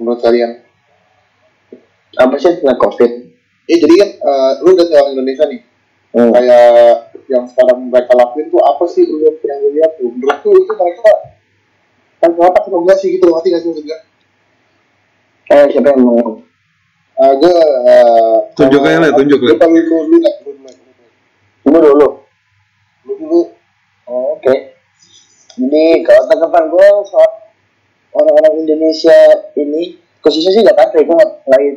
[0.00, 0.50] Menurut kalian?
[2.18, 3.10] Apa sih tentang covid?
[3.70, 5.60] Eh jadi kan eh, lu udah orang Indonesia nih,
[6.14, 6.30] Hmm.
[6.30, 10.14] kayak yang sekarang mereka lakuin tuh apa sih lu lihat yang lu lihat tuh?
[10.14, 11.10] Menurut lu itu mereka
[12.22, 13.34] kan apa atau enggak sih gitu?
[13.34, 13.98] Ngerti nggak sih maksudnya?
[15.50, 16.38] Eh siapa yang mau?
[17.14, 19.58] Uh, gue uh, Tunjuk aja lah, tunjuk lah.
[19.58, 20.53] Lu lu lu lu lah, lu lu
[21.74, 22.08] Dulu dulu.
[23.02, 23.40] lu dulu.
[24.06, 24.78] Oh, Oke.
[25.58, 27.30] Jadi kalau tanggapan gue soal
[28.14, 29.18] orang-orang Indonesia
[29.58, 31.18] ini khususnya sih Jakarta gue
[31.50, 31.74] lain.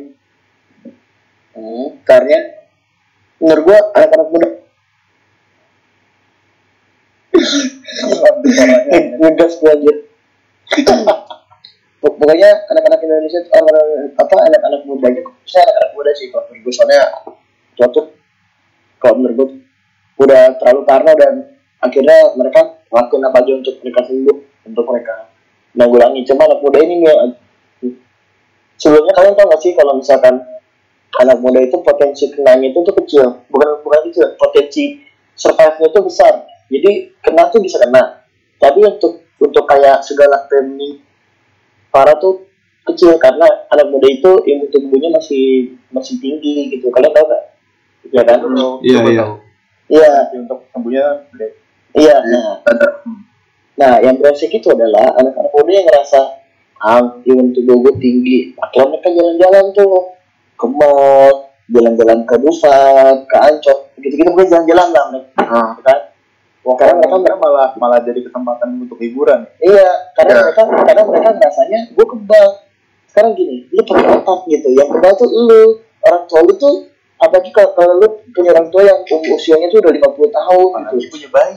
[1.58, 2.62] Hmm, karena
[3.42, 4.48] menurut gue anak-anak muda
[9.18, 9.74] ngegas gue.
[11.98, 16.72] Pok- Pokoknya anak-anak Indonesia orang apa anak-anak mudanya, saya anak-anak muda sih kalau menurut gue
[16.72, 17.00] soalnya
[17.74, 18.00] suatu
[19.02, 19.48] kalau menurut gue
[20.18, 21.34] udah terlalu parno dan
[21.78, 25.14] akhirnya mereka ngelakuin apa aja untuk mereka sembuh untuk mereka
[25.78, 27.14] menanggulangi cuma anak muda ini nih
[28.74, 30.34] sebelumnya kalian tahu gak sih kalau misalkan
[31.22, 35.02] anak muda itu potensi kenanya itu tuh kecil bukan bukan kecil potensi
[35.38, 36.34] survive-nya itu besar
[36.66, 36.90] jadi
[37.22, 38.26] kena tuh bisa kena
[38.58, 40.98] tapi untuk untuk kayak segala pandemi
[41.94, 42.48] parah tuh
[42.90, 47.44] kecil karena anak muda itu imun tubuhnya masih masih tinggi gitu kalian tahu gak?
[48.08, 48.40] ya kan?
[48.80, 49.24] Iya, iya.
[49.88, 51.48] Iya, Tapi untuk sembuhnya gede
[51.96, 52.60] Iya, nah,
[53.74, 56.20] nah yang beresik itu adalah anak-anak muda yang ngerasa
[56.78, 58.54] ah, imun tubuh gue tinggi.
[58.54, 60.14] Akhirnya mereka jalan-jalan tuh
[60.54, 65.42] ke mall, jalan-jalan ke Dufan, ke Ancol, gitu-gitu pokoknya jalan-jalan lah mereka.
[65.42, 65.72] Ah.
[65.80, 65.98] Kan?
[66.62, 70.42] Wah, Karena mereka- mereka malah malah jadi kesempatan untuk hiburan Iya, karena Iya.
[70.44, 72.46] mereka karena mereka ngerasanya gue kebal.
[73.08, 74.68] Sekarang gini, lu pakai otak gitu.
[74.76, 75.62] Yang kebal tuh lu,
[76.04, 76.87] orang tua lu tuh
[77.18, 80.78] apalagi kalau, kalau lu punya orang tua yang um- usianya tuh udah 50 tahun gitu.
[80.78, 81.54] apalagi punya bayi.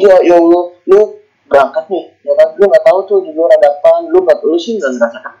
[0.00, 1.00] Iya ya Allah lu
[1.46, 2.48] berangkat nih ya kan?
[2.56, 5.34] Lu nggak tahu tuh di luar ada apa lu nggak lu sih nggak ngerasakan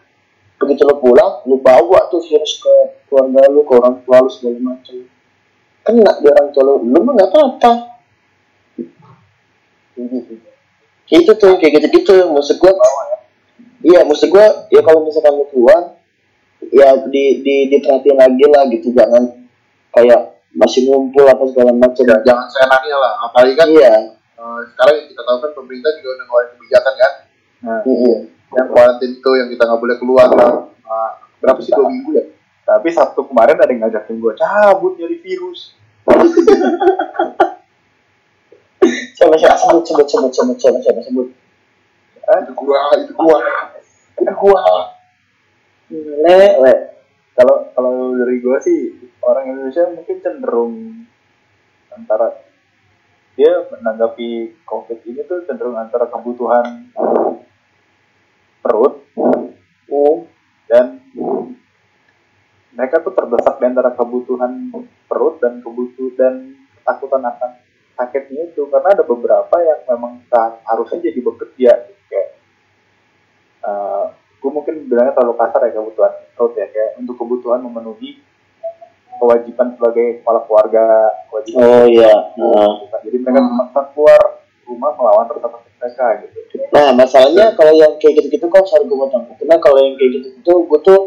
[0.60, 2.74] begitu lu pulang lu bawa tuh virus ke
[3.08, 4.96] keluarga lu ke orang tua lu segala macam.
[5.80, 6.74] Kena di orang tua lu.
[6.84, 7.72] Lu mah nggak apa-apa.
[11.10, 12.72] Itu tuh kayak gitu gitu maksud gua
[13.80, 15.99] iya maksud gua ya kalau misalkan lu keluar
[16.68, 19.24] ya di di diperhatiin lagi lah gitu jangan
[19.96, 20.20] kayak
[20.52, 23.12] masih ngumpul apa segala macam Ya, jangan seenaknya lah.
[23.30, 23.94] Apalagi kan iya
[24.36, 27.12] eh, sekarang yang kita tahu kan pemerintah juga udah ngeluarin kebijakan kan.
[27.60, 28.16] nah iya
[28.50, 30.52] Yang kuarantin itu yang kita nggak boleh keluar lah.
[30.90, 32.24] Ah, berapa sih dua minggu ya?
[32.70, 35.74] tapi sabtu kemarin ada yang ngajakin gue cabut dari virus
[39.20, 41.28] Coba coba sebut sebut sebut sebut coba coba sebut.
[42.40, 43.38] Itu gua, itu gua.
[44.16, 44.64] Itu gua.
[45.90, 46.74] Le, le.
[47.34, 48.80] kalau kalau dari gue sih
[49.26, 50.74] orang Indonesia mungkin cenderung
[51.90, 52.30] antara
[53.34, 56.94] dia menanggapi covid ini tuh cenderung antara kebutuhan
[58.62, 59.02] perut
[59.90, 60.22] Oh,
[60.70, 61.02] dan
[62.70, 64.70] mereka tuh terdesak di antara kebutuhan
[65.10, 66.34] perut dan kebutuhan dan
[66.78, 67.50] ketakutan akan
[67.98, 70.22] sakitnya itu karena ada beberapa yang memang
[70.62, 72.02] harusnya jadi bekerja gitu.
[72.06, 72.30] kayak
[74.40, 78.18] gue mungkin bilangnya terlalu kasar ya kebutuhan perut ya kayak untuk kebutuhan memenuhi
[79.22, 80.84] kewajiban sebagai kepala keluarga
[81.30, 82.12] kewajiban oh iya.
[82.34, 82.74] Nah.
[83.06, 84.20] jadi mereka terpaksa keluar
[84.66, 86.38] rumah melawan takut mereka gitu
[86.70, 89.26] Nah, masalahnya kalau yang kayak gitu-gitu kan harus gue potong.
[89.34, 91.00] Karena kalau yang kayak gitu-gitu gue tuh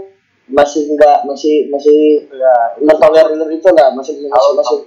[0.51, 4.79] masih enggak masih masih ya mentolerir itu lah masih masih, masih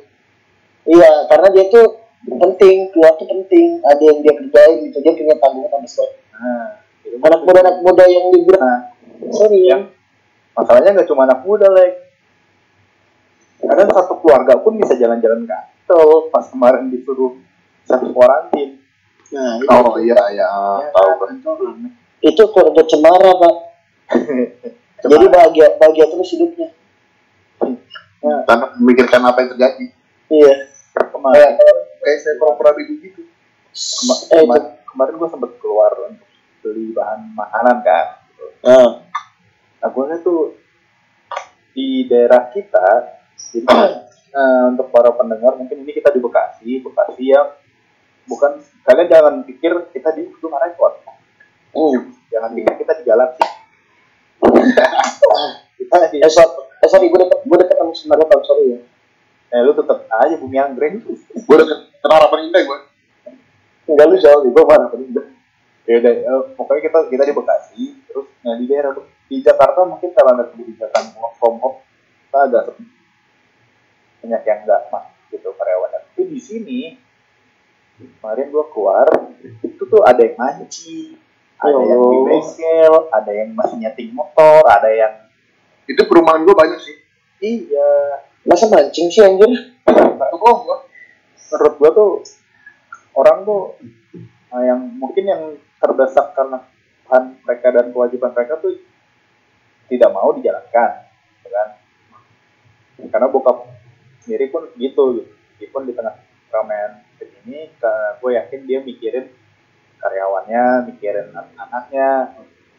[0.85, 5.35] iya karena dia tuh penting keluar tuh penting ada yang dia kerjain gitu dia punya
[5.41, 6.05] tanggungan nah gitu.
[7.17, 8.81] Anak muda anak muda yang liburan nah
[9.31, 9.69] sorry ya.
[9.73, 9.83] Yang
[10.53, 11.93] masalahnya nggak cuma anak muda lek.
[13.59, 17.35] Kadang satu keluarga pun bisa jalan-jalan gatel pas kemarin disuruh
[17.83, 18.79] self quarantine
[19.27, 20.47] nah itu, Oh iya, iya.
[20.87, 21.35] Tahu kan.
[22.21, 23.55] itu keluarga cemara pak.
[25.07, 26.69] Jadi bahagia bahagia terus hidupnya.
[28.45, 29.87] Tanpa memikirkan apa yang terjadi.
[30.29, 30.55] iya.
[30.97, 31.59] Kemarin
[31.99, 33.23] Kayak saya pura-pura bingung gitu.
[33.75, 34.47] kema- Eh, itu.
[34.47, 36.23] kema- kemarin gue sempet keluar untuk
[36.67, 38.07] beli bahan makanan kan?
[38.67, 39.07] Nah
[39.79, 40.59] nah gue tuh
[41.71, 42.87] di daerah kita
[43.55, 43.71] jadi
[44.35, 47.55] eh, untuk para pendengar mungkin ini kita di Bekasi Bekasi yang
[48.27, 50.99] bukan kalian jangan pikir kita di Gunung Rekor
[51.77, 52.09] Hmm.
[52.33, 53.45] jangan pikir kita di galaksi
[55.79, 56.41] kita di Eh, so,
[56.81, 58.79] eh sorry, gue deket, gue deket sama sebenarnya Bang, sorry ya.
[59.53, 61.57] eh, lu tetap aja bumi anggrek gue
[62.01, 62.79] kenal harapan indah gue
[63.87, 65.36] Enggak lu jauh, gue mana tadi udah.
[65.87, 68.93] Ya udah eh, pokoknya kita kita di Bekasi terus nah di daerah
[69.27, 71.79] di Jakarta mungkin karena ada kebijakan work from home
[72.27, 72.85] kita agak sepi.
[74.23, 76.81] banyak yang enggak mas gitu karyawannya tapi di sini
[78.19, 79.07] kemarin gua keluar
[79.63, 81.17] itu tuh ada yang mancing
[81.57, 85.15] ada Ya yang di bengkel ada yang masih nyeting motor ada yang
[85.87, 86.97] itu perumahan gue banyak sih
[87.41, 87.91] iya
[88.47, 89.51] Masa mancing sih anjir?
[89.51, 90.79] itu kok gue
[91.47, 92.11] menurut gua tuh
[93.17, 93.63] orang tuh
[94.53, 95.43] eh, yang mungkin yang
[95.83, 96.65] terdesak karena
[97.07, 98.75] kebutuhan mereka dan kewajiban mereka tuh
[99.87, 100.91] tidak mau dijalankan,
[101.39, 101.69] gitu kan?
[103.07, 103.71] Karena bokap
[104.25, 105.33] sendiri pun gitu, gitu.
[105.57, 106.19] Meskipun di tengah
[106.53, 107.07] ramen
[107.47, 107.71] ini,
[108.21, 109.31] gue yakin dia mikirin
[110.03, 112.35] karyawannya, mikirin anak-anaknya,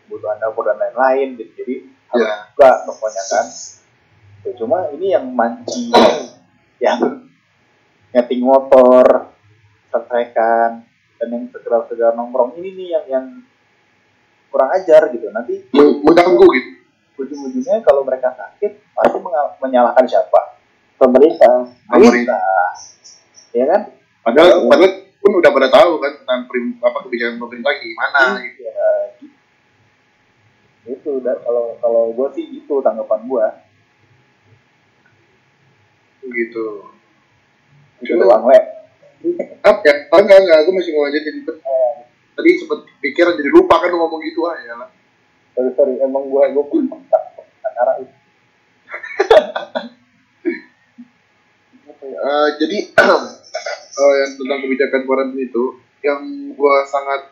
[0.05, 1.51] kebutuhan dapur dan lain-lain, gitu.
[1.63, 1.75] Jadi
[2.12, 2.36] harus Iya.
[2.55, 3.45] buka pokoknya kan.
[4.43, 5.91] Tuh, cuma ini yang mancing,
[6.83, 6.99] yang
[8.12, 9.31] nyeting motor,
[9.91, 10.87] selesaikan,
[11.17, 13.25] dan yang sekedar-sekedar nongkrong ini nih yang yang
[14.53, 15.30] kurang ajar gitu.
[15.34, 16.77] Nanti mengganggu gitu
[17.17, 19.17] ujung-ujungnya kalau mereka sakit pasti
[19.62, 20.62] menyalahkan siapa?
[20.97, 21.65] Pemerintah.
[21.89, 22.41] pemerintah
[23.53, 23.82] Ya kan?
[24.21, 28.91] padahal padahal pun udah pada tahu kan tentang prim, apa kebijakan pemerintah gimana gitu Ya,
[29.17, 29.36] gitu.
[30.88, 33.45] Itu dan kalau kalau gue sih itu tanggapan gue.
[36.27, 36.91] gitu
[38.03, 38.77] Itu we.
[39.65, 40.58] Apa ya oh, enggak enggak.
[40.65, 41.36] Aku masih mau lanjutin.
[42.38, 44.89] Tadi sempet pikiran jadi lupa kan lu ngomong gitu aja lah.
[45.58, 46.86] Sorry sorry, emang gue gue pun
[47.65, 48.13] antara itu.
[52.17, 52.77] Eh, jadi
[54.01, 55.63] eh, yang tentang kebijakan karantina itu
[56.01, 56.21] yang
[56.58, 57.30] gua sangat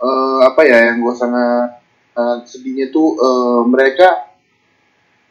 [0.00, 1.80] eh, apa ya yang gua sangat
[2.12, 4.32] sangat sedihnya tuh eh, mereka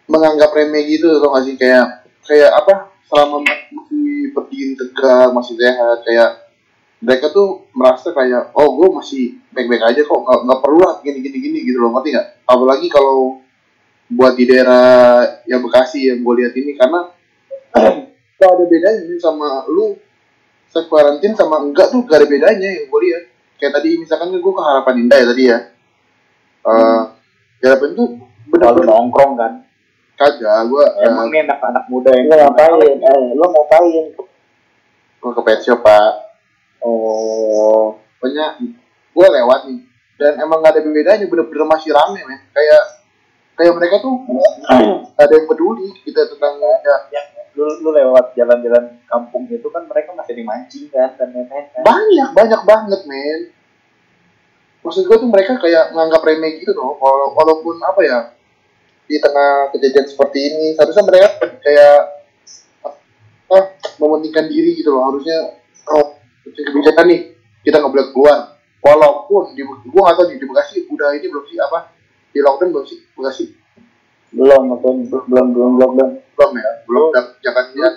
[0.07, 1.55] menganggap remeh gitu loh nggak sih?
[1.57, 2.95] Kayak kayak apa?
[3.05, 3.43] Selama
[4.55, 6.31] berdiri tegak masih sehat kayak
[7.03, 11.19] mereka tuh merasa kayak oh gue masih baik-baik aja kok nggak nggak perlu lah gini
[11.19, 13.43] gini gini gitu loh ngerti nggak apalagi kalau
[14.07, 17.11] buat di daerah yang Bekasi yang gue lihat ini karena
[18.39, 19.99] gak ada bedanya nih sama lu
[20.71, 23.23] self karantin sama enggak tuh gak ada bedanya yang gue lihat
[23.59, 25.59] kayak tadi misalkan gue ke harapan indah ya tadi ya
[26.65, 27.01] Eh
[27.61, 28.09] harapan tuh
[28.45, 29.53] Lalu bener-bener nongkrong kan.
[30.15, 32.97] kagak gue Emang nih anak-anak muda yang Lu ngapain?
[33.03, 34.05] Eh, lu ngapain?
[35.25, 36.37] Gue ke pet shop pak.
[36.85, 38.61] Oh, pokoknya
[39.09, 39.79] gue lewat nih.
[40.15, 42.45] Dan emang gak ada bedanya bener-bener masih rame men.
[42.53, 42.83] Kayak
[43.57, 44.53] kayak mereka tuh gak
[45.25, 47.21] ada yang peduli kita tentang ya, ya,
[47.57, 51.81] lu, lu lewat jalan-jalan kampung itu kan mereka masih dimancing kan dan lain-lain kan.
[51.81, 53.41] banyak banyak banget men.
[54.85, 58.19] Maksud gue tuh mereka kayak menganggap remeh gitu loh Wala- walaupun apa ya
[59.09, 61.27] di tengah kejadian seperti ini seharusnya mereka
[61.61, 62.14] kayak
[63.51, 63.65] ah
[64.01, 66.17] mementingkan diri gitu loh harusnya oh
[66.49, 67.19] kebijakan nih
[67.61, 68.37] kita nggak boleh keluar
[68.81, 71.93] walaupun di gue nggak tahu di, di Bekasi udah ini belum sih apa
[72.33, 73.45] di lockdown belum sih Bekasi
[74.35, 76.09] belum, belum, belum, belum, belum, belum.
[76.35, 77.95] belum ya belum jangan lihat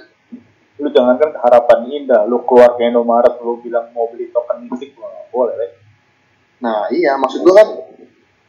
[0.79, 4.95] Lu jangan kan harapan indah, lu keluar ke Indomaret, lu bilang mau beli token musik,
[4.95, 5.55] lu nggak boleh.
[5.59, 5.69] Le.
[6.63, 7.69] Nah iya maksud gua kan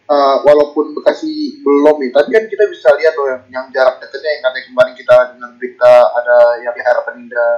[0.10, 4.30] eh, walaupun Bekasi belum nih, tapi kan kita bisa lihat loh yang, yang jarak dekatnya
[4.34, 7.54] yang katanya kemarin kita dengan berita ada yang di harapan indah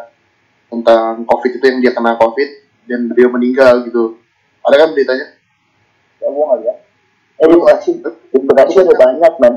[0.71, 2.49] tentang COVID itu yang dia kena COVID
[2.87, 4.19] dan dia meninggal gitu.
[4.61, 5.27] Ada kan beritanya?
[6.21, 6.77] Ya gua nggak lihat.
[7.41, 9.53] Eh, di Bekasi, di Bekasi ada banyak, man.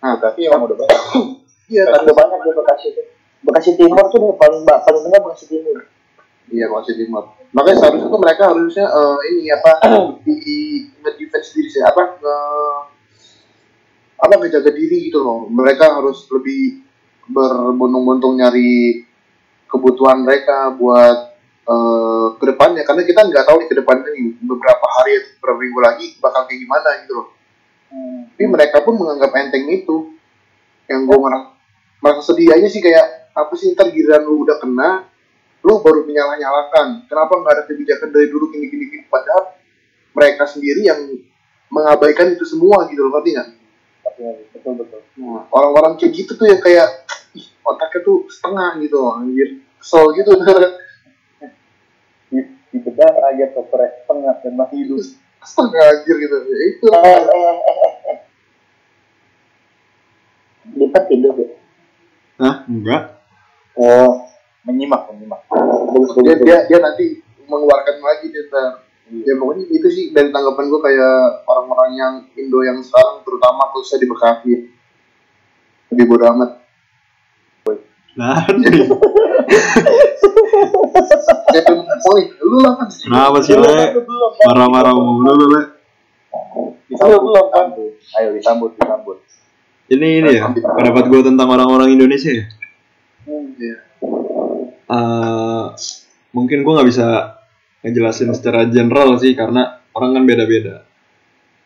[0.00, 1.00] Nah, Tapi emang udah banyak.
[1.68, 2.16] iya Ada kan?
[2.16, 3.06] banyak di Bekasi tuh.
[3.44, 5.76] Bekasi Timur tuh nih, paling paling banyak Bekasi Timur.
[6.50, 7.24] Iya Bekasi Timur.
[7.54, 9.72] Makanya seharusnya tuh mereka harusnya eh, ini apa
[10.22, 10.38] di
[11.18, 12.82] defense diri sih apa nge-
[14.20, 15.46] apa ngejaga diri gitu loh.
[15.46, 16.84] Mereka harus lebih
[17.30, 19.06] berbondong-bondong nyari
[19.70, 21.18] kebutuhan mereka buat
[21.66, 25.58] eh, ke depannya karena kita nggak tahu nih ke depannya nih beberapa hari atau beberapa
[25.62, 27.28] minggu lagi bakal kayak gimana gitu loh.
[28.34, 30.14] Tapi mereka pun menganggap enteng itu
[30.86, 31.18] yang gue
[32.02, 35.09] merasa sedih aja sih kayak apa sih ntar giliran lu udah kena
[35.60, 39.56] lu baru menyalah-nyalakan kenapa nggak ada kebijakan dari dulu gini gini gini padahal
[40.16, 41.00] mereka sendiri yang
[41.70, 43.48] mengabaikan itu semua gitu loh ngerti nggak
[44.00, 44.20] Tapi
[44.56, 45.00] betul betul.
[45.20, 46.88] Nah, orang-orang kayak gitu tuh yang kayak
[47.36, 50.32] ih, otaknya tuh setengah gitu loh, anjir kesel gitu
[52.30, 52.40] Di,
[52.72, 54.98] di bedah aja stres setengah dan masih hidup.
[55.50, 57.20] setengah anjir gitu ya itu eh.
[60.70, 61.48] Di kan tidur ya
[62.40, 62.56] Hah?
[62.64, 63.02] Enggak.
[63.76, 64.24] oh
[64.70, 65.40] menyimak menyimak.
[65.50, 67.06] Bagus dia, bagus dia dia nanti
[67.50, 68.46] mengeluarkan lagi dia
[69.10, 74.06] ya pokoknya itu sih dari tanggapan gue kayak orang-orang yang Indo yang sekarang terutama khususnya
[74.06, 74.52] di Bekasi
[75.90, 76.50] lebih bodo amat.
[78.14, 78.42] Nah,
[82.50, 82.88] lu lah kan.
[82.90, 83.94] Kenapa sih le?
[84.50, 85.62] Marah-marah mulu lu le.
[86.90, 87.92] disambut disambut.
[88.18, 89.18] Ayo disambut disambut.
[89.90, 92.46] Ini ini ya pendapat gue tentang orang-orang Indonesia ya.
[93.30, 93.89] Iya.
[94.90, 95.66] Eh,
[96.34, 97.06] mungkin gue nggak bisa
[97.86, 100.82] ngejelasin secara general sih karena orang kan beda-beda.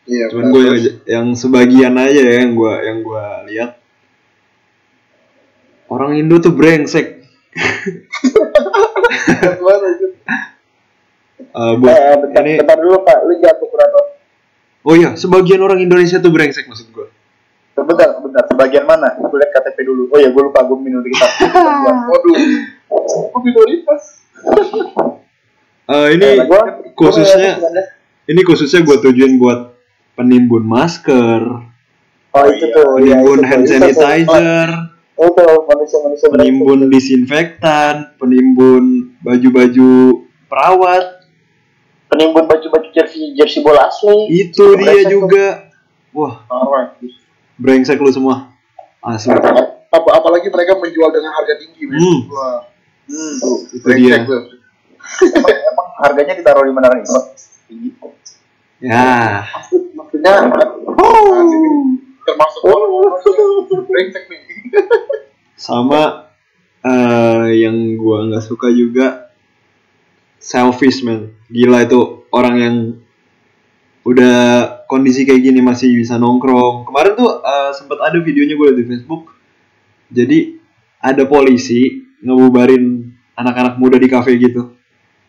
[0.05, 0.77] Iya, Cuman gue yang,
[1.09, 3.81] yang sebagian aja ya yang gue yang gue lihat.
[5.89, 7.25] Orang Indo tuh brengsek.
[11.55, 13.19] Eh, buat eh bentar, ini bentar dulu pak.
[13.31, 14.05] Lu jangan kurator
[14.85, 17.09] oh iya sebagian orang Indonesia tuh brengsek maksud gue.
[17.75, 19.19] sebentar sebentar sebagian mana?
[19.19, 20.07] Aku lihat KTP dulu.
[20.11, 20.63] Oh ya gue lupa.
[20.63, 21.27] Gue minoritas
[22.11, 22.35] Waduh,
[23.03, 24.03] aku minoritas.
[25.85, 26.63] Eh, ini Nah, gua
[26.97, 27.61] khususnya
[28.25, 29.77] ini khususnya gue tujuin buat
[30.17, 31.43] penimbun masker,
[32.31, 33.93] oh itu tuh ya, penimbun itu, hand tuh, itu tuh.
[34.01, 34.71] sanitizer,
[35.15, 39.93] Oh, itu manusia manusia penimbun disinfektan, penimbun baju-baju
[40.49, 41.05] perawat.
[42.09, 45.11] penimbun baju baju jersey jersey bola asli Itu dia Brengsek tuh.
[45.11, 45.47] juga.
[46.15, 46.95] Wah, alright
[47.55, 48.55] brengsek lu semua.
[48.99, 49.35] Asli.
[49.91, 51.87] Apa, apalagi mereka menjual dengan harga tinggi.
[51.87, 52.19] Hmm.
[52.27, 52.59] Wah,
[53.09, 53.33] hmm.
[53.41, 54.25] tuh, Itu dia.
[54.25, 54.49] emang,
[55.45, 57.05] emang harganya ditaruh di mana nih
[57.69, 57.91] tinggi
[58.85, 60.45] Ya, Maksud, maksudnya
[62.25, 62.93] termasuk orang
[63.89, 64.41] brengsek nih.
[65.57, 66.29] sama
[66.85, 69.33] eh, yang gua nggak suka juga
[70.37, 71.33] selfish man.
[71.49, 72.77] Gila itu orang yang
[74.05, 74.37] udah
[74.85, 76.85] kondisi kayak gini masih bisa nongkrong.
[76.85, 79.33] Kemarin tuh eh, sempet ada videonya gue di Facebook.
[80.13, 80.61] Jadi
[81.01, 82.94] ada polisi ngebubarin
[83.35, 84.75] anak-anak muda di kafe gitu.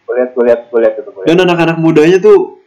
[0.06, 2.62] gue lihat gue lihat gue lihat itu gue Dan anak-anak mudanya tuh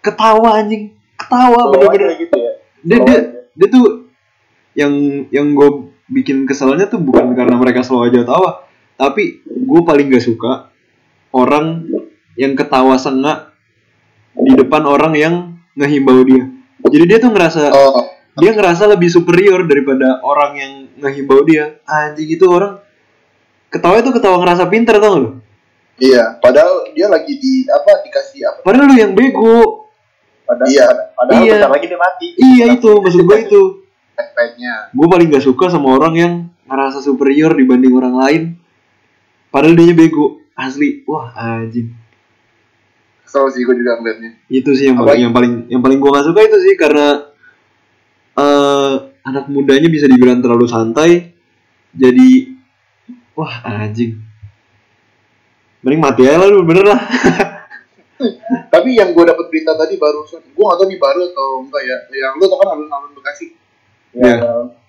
[0.00, 2.16] ketawa anjing, ketawa bener-bener.
[2.16, 3.18] gitu ya Dia, dia,
[3.52, 4.08] dia tuh
[4.72, 4.92] yang
[5.28, 8.50] yang gue bikin keselnya tuh bukan karena mereka selalu aja tawa,
[8.98, 10.70] tapi gue paling gak suka
[11.30, 11.86] orang
[12.34, 13.54] yang ketawa sengak
[14.34, 15.34] di depan orang yang
[15.74, 16.46] ngehimbau dia.
[16.86, 18.08] Jadi dia tuh ngerasa Oh,
[18.40, 21.78] dia ngerasa lebih superior daripada orang yang ngehimbau dia.
[21.84, 22.80] Anjing itu orang
[23.70, 25.28] ketawa itu ketawa ngerasa pinter tau lu?
[25.96, 26.36] iya.
[26.36, 28.58] Padahal dia lagi di apa dikasih apa?
[28.62, 29.86] Padahal lu yang bego.
[30.42, 30.86] padahal Iya.
[31.14, 31.52] padahal Iya.
[31.56, 33.62] bentar lagi dia mati Iya itu maksud gue itu.
[34.90, 36.32] Gue paling gak suka sama orang yang
[36.66, 38.42] ngerasa superior dibanding orang lain.
[39.48, 40.42] Padahal dia bego.
[40.52, 41.06] Asli.
[41.06, 41.94] Wah anjing.
[43.22, 44.30] Kesel sih gue juga ngeliatnya.
[44.46, 47.30] Itu sih yang Apa- paling yang paling yang paling gue gak suka itu sih karena
[48.32, 51.32] eh anak mudanya bisa dibilang terlalu santai.
[51.90, 52.59] Jadi
[53.36, 54.18] wah anjing.
[55.80, 57.00] Mending mati aja lah lu bener lah.
[58.72, 61.96] Tapi yang gue dapat berita tadi barusan, gue gak tau ini baru atau enggak ya.
[62.12, 63.56] Yang lu tau kan alun-alun Bekasi
[64.10, 64.42] Iya.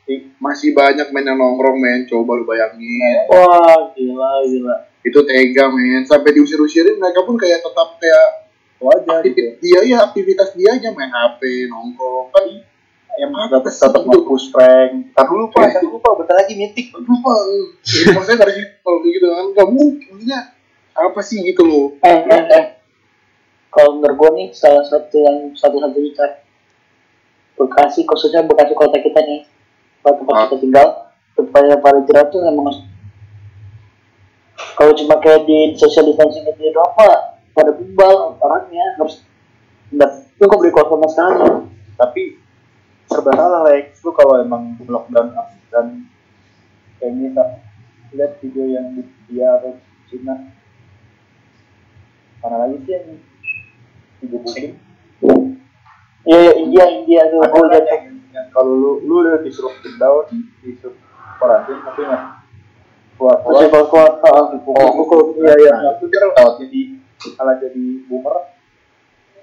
[0.10, 2.04] ya, masih banyak men yang nongkrong men.
[2.10, 3.30] Coba lu bayangin.
[3.32, 4.76] wah gila gila
[5.06, 6.04] Itu tega men.
[6.04, 8.42] Sampai diusir-usirin mereka pun kayak tetap kayak
[8.82, 12.46] wajar gitu dia ya aktivitas dia aja main HP nongkrong kan
[13.20, 14.08] yang Apa tetap itu?
[14.08, 15.68] mau push prank tar dulu pak.
[15.76, 17.34] Tar dulu pak bentar lagi mitik lupa
[18.16, 19.46] maksudnya dari situ kalau gitu kan.
[19.52, 20.08] Nggak mungkin.
[20.16, 20.40] Maksudnya
[20.92, 21.86] apa sih gitu loh?
[22.04, 22.66] Eh eh eh.
[23.72, 26.44] Kalau menurut gue nih salah satu yang satu-satunya cara
[27.56, 29.48] Bekasi khususnya Bekasi kota kita nih
[30.02, 30.44] tempat tempat Ah.
[30.50, 30.88] kita tinggal
[31.38, 32.74] tempatnya para jerat tuh emang
[34.76, 39.22] kalau cuma kayak di social distancing gitu doang pak pada bebal orangnya harus
[39.94, 41.38] enggak lu kok beri sama sekali
[41.96, 42.22] tapi
[43.12, 45.36] serba salah Lex lu kalau emang lockdown
[45.68, 46.08] dan
[46.96, 47.60] kayak ini tak
[48.16, 49.76] lihat video yang di dia atau
[50.08, 50.36] Cina.
[52.40, 53.08] Mana lagi sih yang
[54.24, 54.80] digebukin
[56.26, 59.74] iya iya India India tuh gue kan lihat yang, yang kalau lu lu udah disuruh
[59.98, 60.30] down
[60.62, 60.94] disuruh
[61.42, 62.24] karantin tapi nggak
[63.18, 66.82] keluar keluar keluar keluar ah, oh pukul iya iya nah, itu ntar malah jadi
[67.38, 68.36] malah jadi boomer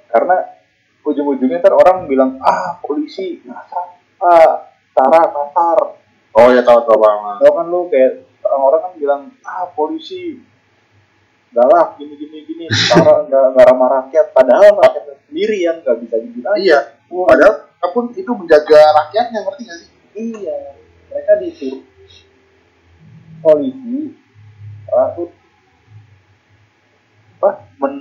[0.09, 0.36] karena
[1.09, 5.98] ujung-ujungnya ntar orang bilang ah polisi kasar ah tara kasar
[6.38, 7.36] oh ya tahu tahu banget.
[7.42, 8.12] Tau kan lu kayak
[8.44, 10.38] orang-orang kan bilang ah polisi
[11.48, 14.26] galak gini gini gini tara nggak nggak ramah rakyat.
[14.36, 16.54] Padahal rakyat sendiri yang nggak bisa dibilang.
[16.61, 16.78] Iya
[17.09, 19.90] padahal apun itu menjaga rakyatnya ngerti gak sih?
[20.18, 20.59] Iya
[21.09, 21.82] mereka disuruh
[23.40, 24.12] polisi
[24.92, 25.30] rakyat
[27.38, 27.50] apa?
[27.78, 27.94] Men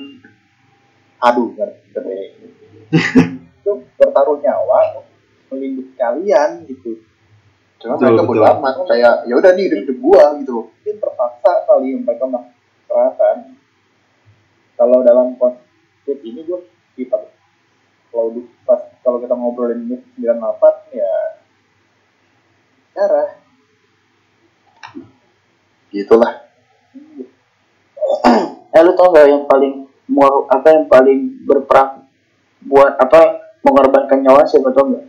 [1.22, 1.88] aduh ngerti
[2.92, 5.04] itu bertaruh nyawa
[5.52, 7.04] melindungi kalian gitu.
[7.78, 8.74] Cuma Betul, mereka bodo amat.
[8.90, 10.72] Kayak ya udah nih hidup hidup gua gitu.
[10.72, 13.38] Mungkin terpaksa kali mereka merasakan
[14.78, 16.60] kalau dalam konsep ini gue
[16.94, 17.18] kita
[18.14, 18.34] kalau
[18.64, 21.14] pas kalau kita ngobrolin ini 98 ya
[22.94, 23.30] darah.
[25.94, 26.34] Gitulah.
[28.74, 32.07] Eh lu tau gak yang paling mau apa yang paling berperang
[32.66, 35.06] buat apa mengorbankan nyawa siapa tau gak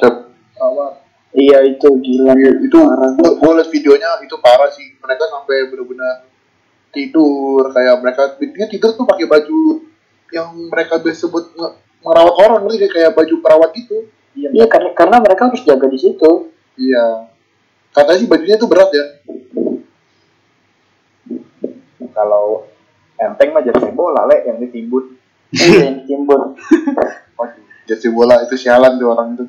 [0.00, 0.14] Cep.
[0.56, 0.92] berawat
[1.30, 2.34] iya itu gila.
[2.58, 2.78] Itu
[3.38, 4.98] gue liat videonya itu parah sih.
[4.98, 6.26] Mereka sampai benar-benar
[6.90, 9.86] tidur kayak mereka dia tidur tuh pakai baju
[10.34, 11.54] yang mereka biasa sebut
[12.02, 14.10] merawat orang ngerti kayak- baju perawat gitu.
[14.34, 16.50] Iya iya karena karena mereka harus jaga di situ.
[16.74, 17.30] Iya.
[17.94, 19.04] Katanya sih bajunya tuh berat ya.
[22.10, 22.66] Kalau
[23.20, 25.19] enteng mah jersey bola le yang ditimbun
[25.50, 25.90] iya.
[27.34, 29.44] Waduh, jersey bola itu sialan tuh orang itu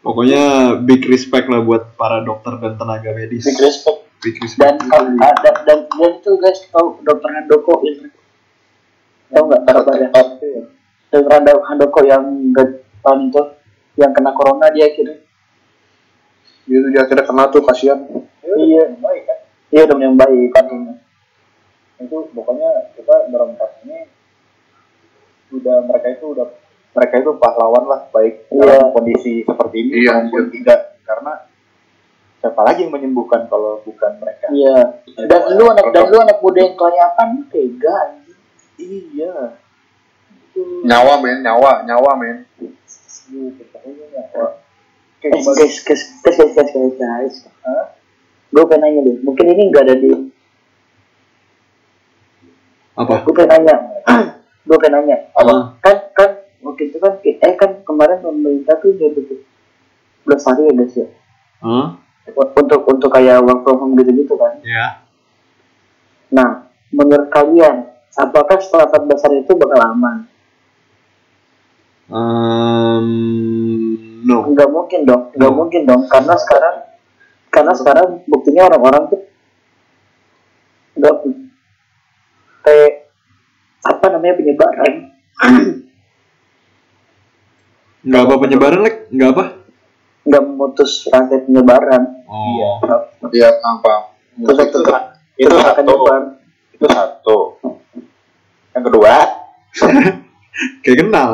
[0.00, 0.42] Pokoknya
[0.78, 3.42] big respect lah buat para dokter dan tenaga medis.
[3.42, 4.06] big respect.
[4.22, 4.78] Big dan respect.
[4.86, 8.06] kalau ada dan dan itu guys tau dokter Handoko yang
[9.28, 12.22] tau nggak kabarnya dokter Hando- Handoko yang
[12.54, 12.68] nggak
[13.02, 13.42] tahun itu
[13.98, 15.18] yang kena corona dia akhirnya.
[16.66, 17.98] Dia tuh dia akhirnya kena tuh kasihan.
[18.46, 18.84] Iya.
[18.96, 20.94] Baik kan iya udah yang baik katanya
[21.96, 24.04] itu pokoknya kita berempat ini
[25.50, 26.46] udah mereka itu udah
[26.92, 28.64] mereka itu pahlawan lah baik Iya.
[28.66, 30.96] dalam kondisi seperti ini Iya, maupun tidak.
[31.04, 31.32] Karena
[32.40, 34.48] siapa lagi yang menyembuhkan kalau bukan mereka?
[34.50, 34.76] Iya.
[35.28, 37.96] Dan lu anak dan lu anak muda yang kelayapan tega
[38.76, 39.34] iya.
[40.82, 42.36] Nyawa men nyawa nyawa men.
[43.28, 44.52] Nggak Wah.
[45.20, 47.36] Eh, kembali- guys, guys, guys, guys, guys, guys, guys.
[48.46, 50.10] Gue pengen nanya deh, mungkin ini nggak ada di,
[52.96, 53.14] Apa?
[53.22, 53.76] gue pengen nanya,
[54.66, 55.76] gue pengen nanya, Apa?
[55.84, 56.30] kan, kan,
[56.64, 59.40] waktu itu kan, eh kan kemarin pemerintah tuh udah tutup
[60.24, 61.08] 11 hari ya guys ya,
[61.60, 61.88] Hah?
[62.34, 64.58] untuk untuk kayak work from home gitu-gitu kan.
[64.64, 65.04] Ya.
[66.32, 67.86] Nah, menurut kalian,
[68.16, 70.26] apakah setelah 14 hari itu bakal aman?
[72.06, 73.06] Um,
[74.24, 74.46] no.
[74.50, 75.56] Nggak mungkin dong, nggak No.
[75.58, 76.76] mungkin dong, karena sekarang,
[77.52, 79.20] karena sekarang buktinya orang-orang tuh
[80.96, 81.14] nggak
[82.66, 83.14] kayak
[83.86, 84.92] apa namanya penyebaran.
[88.06, 88.96] Nggak apa penyebaran, Lek?
[89.14, 89.44] Nggak apa?
[90.26, 92.02] nggak memutus rantai penyebaran.
[92.26, 92.82] Oh.
[93.30, 95.02] dia apa terus itu, tetap
[95.38, 95.82] itu satu.
[95.86, 96.22] Nyebar
[96.74, 97.38] itu satu.
[98.74, 99.12] Yang kedua.
[100.82, 101.30] Kayak kenal.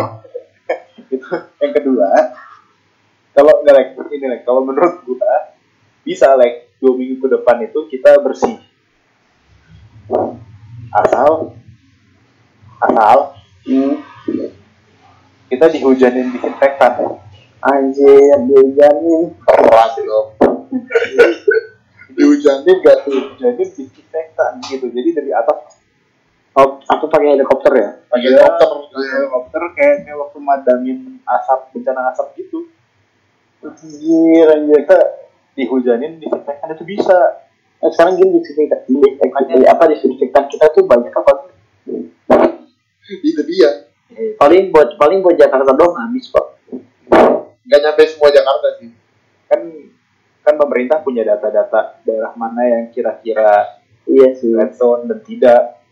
[1.08, 1.28] itu
[1.58, 2.08] yang kedua.
[3.32, 5.56] Kalau nggak like ini like kalau menurut gua
[6.04, 8.60] bisa like dua minggu ke depan itu kita bersih
[10.92, 11.56] asal.
[12.82, 13.18] Asal.
[13.62, 13.94] Hmm.
[15.46, 17.20] kita dihujanin disinfektan.
[17.62, 20.34] Anjir dijamin keras dong
[22.16, 23.12] dihujanin gak tuh?
[23.12, 24.86] Dihujanin disinfektan gitu.
[24.92, 25.80] Jadi dari atas.
[26.52, 27.88] Oh, aku pakai helikopter ya?
[28.12, 29.62] Pakai Iya, dokter helikopter.
[29.72, 32.68] kayak kayak waktu madamin asap bencana asap gitu.
[33.64, 34.76] Anjir anjir.
[34.84, 34.98] Kita
[35.56, 37.41] dihujanin disinfektan itu bisa
[37.82, 41.50] nah, sekarang gini disinfektan di, apa disinfektan kita tuh banyak apa?
[43.10, 43.90] Itu dia.
[44.38, 46.46] Paling buat paling buat Jakarta doang habis pak.
[47.66, 48.94] Nggak nyampe semua Jakarta sih.
[49.50, 49.60] Kan
[50.42, 54.54] kan pemerintah punya data-data daerah mana yang kira-kira iya sih.
[54.54, 55.82] red zone dan tidak.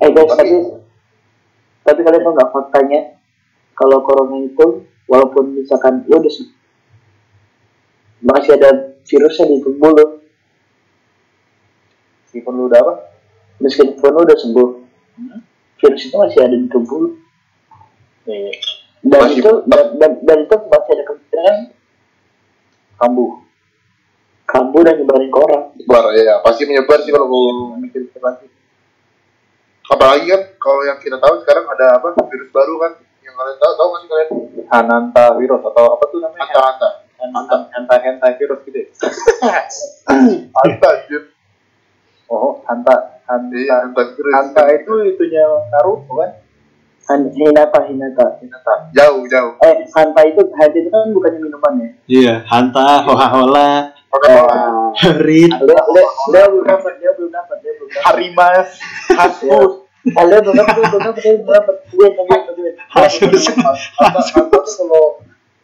[0.00, 0.54] Eh guys tapi
[1.80, 3.00] tapi kalian tau nggak faktanya?
[3.72, 6.52] Kalau corona itu walaupun misalkan ya udah se-
[8.20, 10.06] masih ada virusnya di tubuh lo
[12.24, 12.94] meskipun lu udah apa?
[13.58, 14.68] Meskipun lo udah sembuh.
[15.18, 15.40] Hmm?
[15.80, 17.10] virus itu masih ada di tubuh lo
[18.28, 18.52] Nih,
[19.00, 21.56] dan Masih- itu dan, dan, dan itu masih ada kemungkinan
[23.00, 23.32] kambuh.
[24.44, 25.64] Kambuh dan nyebarin ke orang.
[25.88, 28.46] Bar, ya pasti menyebar sih kalau gue mikir lagi.
[29.90, 32.12] Apalagi kan kalau yang kita tahu sekarang ada apa?
[32.28, 32.92] Virus baru kan.
[33.24, 34.28] Yang kalian tahu tahu nggak sih kalian?
[34.70, 36.44] Hananta virus atau apa tuh namanya?
[36.60, 36.90] Anta
[37.20, 38.88] anta hanta hanta hanta virus gitu ya?
[40.64, 41.22] anta anjir
[42.26, 42.94] oh hanta
[43.28, 44.32] hanta iya anta virus.
[44.34, 46.30] Hanta itu itunya Naruto kan?
[47.10, 48.38] Han- Hinata Hinata.
[48.38, 48.74] Hinata.
[48.94, 49.58] Jauh jauh.
[49.66, 51.88] Eh Hanta itu Hanta itu kan bukannya minuman ya?
[52.06, 53.70] Iya, hanta, hoha hola,
[54.10, 54.90] Ah,
[55.22, 55.50] rit.
[55.50, 58.04] dia, dia, dia belum dapat dia belum dapat dia belum dapat.
[58.06, 58.68] Harimas.
[59.10, 61.74] Hasus dia belum dapat belum dapat dia belum dapat.
[61.90, 63.44] Gue gue gue Hasus.
[63.46, 65.02] tuh kalau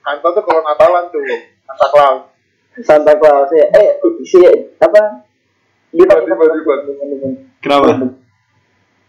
[0.07, 1.22] anta tuh kalau Natalan tuh
[1.66, 2.20] anta Claus
[2.86, 4.38] Santa Claus ya eh si
[4.78, 5.24] apa
[5.90, 6.74] diba, diba.
[7.59, 7.86] Kenapa?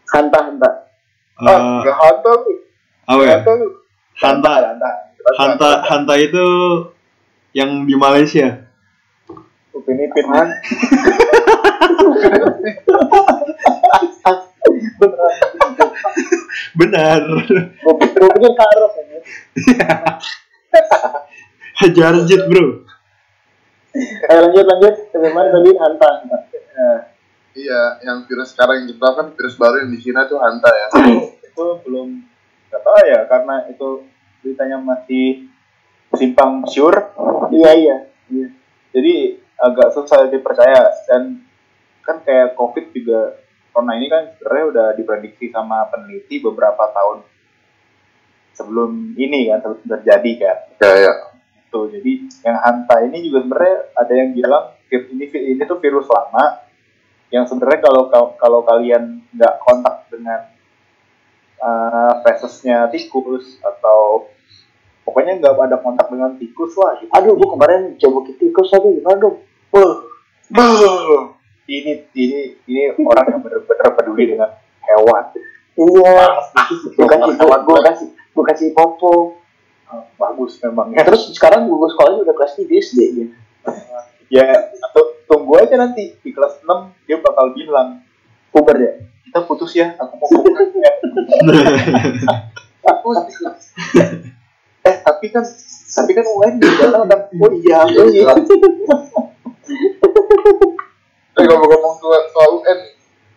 [0.10, 0.70] Hanta Hanta
[1.38, 2.56] ah Eh, nggak anta tuh
[3.08, 3.38] apa ya?
[4.18, 4.54] Hanta.
[4.74, 4.90] Hanta.
[5.38, 6.46] Hanta Hanta itu
[7.54, 8.66] yang di Malaysia.
[9.72, 10.26] Upin Ipin.
[16.74, 17.22] Benar.
[17.62, 19.18] Gue pikir Karok ini.
[21.80, 22.88] Hajar Jit, Bro.
[24.30, 24.96] Ayo lanjut lanjut.
[25.10, 26.10] Sampai mana tadi Hanta.
[26.28, 27.00] Nah,
[27.58, 30.88] Iya, yang virus sekarang yang kita kan virus baru yang di Cina tuh Hanta ya.
[31.58, 32.22] itu belum
[32.70, 34.06] nggak tahu ya karena itu
[34.46, 35.50] beritanya masih
[36.14, 36.94] simpang siur
[37.50, 37.98] Iya iya.
[38.30, 38.48] Iya.
[38.94, 39.16] jadi
[39.58, 41.42] agak susah dipercaya dan
[42.06, 43.42] kan kayak covid juga
[43.74, 47.26] corona ini kan sebenarnya udah diprediksi sama peneliti beberapa tahun
[48.58, 51.14] sebelum ini kan sebelum terjadi kan Ya, ya.
[51.70, 56.66] tuh jadi yang hanta ini juga sebenarnya ada yang bilang ini ini tuh virus lama
[57.30, 60.48] yang sebenarnya kalau kalau kalian nggak kontak dengan
[61.60, 64.32] uh, fesesnya tikus atau
[65.04, 67.12] pokoknya nggak ada kontak dengan tikus lah gitu.
[67.12, 69.36] Aduh, gue kemarin coba ke tikus tapi gimana dong?
[71.68, 74.56] Ini ini ini orang yang benar-benar peduli dengan
[74.88, 75.24] hewan.
[75.76, 76.16] Iya.
[76.96, 79.42] Gue kasih gue kasih gue kasih popo.
[79.88, 81.02] Uh, bagus memang ya.
[81.02, 83.34] Terus sekarang gue sekolahnya udah kelas 3 SD gitu.
[84.28, 84.44] Ya,
[84.92, 86.68] tu- tunggu aja nanti di kelas 6
[87.04, 88.04] dia bakal bilang,
[88.52, 88.94] Puber ya.
[89.24, 90.92] kita putus ya, aku mau putus ya.
[93.02, 93.64] Putus.
[94.84, 95.44] eh, tapi kan
[95.90, 98.32] tapi kan UN di datang dan oh iya, oh iya.
[101.34, 102.80] Eh ngomong-ngomong soal, soal UN,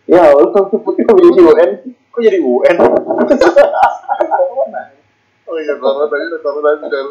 [0.05, 1.69] Ya, lu tuh putih menjadi UN.
[2.11, 2.75] Kok jadi UN?
[5.47, 7.09] Oh iya, taruh tadi, taruh tadi dari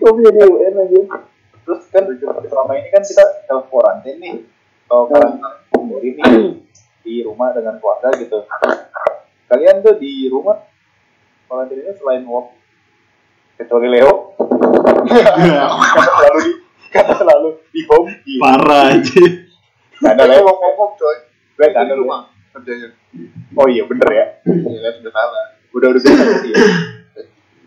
[0.00, 1.00] Gue menjadi UN aja.
[1.66, 2.04] Terus kan
[2.46, 4.34] selama ini kan kita self quarantine nih,
[4.86, 6.62] atau karantina sendiri nih
[7.02, 8.46] di rumah dengan keluarga gitu.
[9.46, 10.62] Kalian tuh di rumah
[11.46, 12.54] karantinanya selain work
[13.56, 14.34] kecuali Leo
[15.06, 16.52] selalu di
[16.90, 19.24] karena selalu di home di Parah aja.
[20.00, 21.16] Nggak ada Leo ngomong coy.
[21.56, 22.88] Gue Di ada rumah kerjanya.
[23.56, 25.44] oh iya bener ya Iya kan udah salah.
[25.76, 26.64] Udah udah biasa sih ya.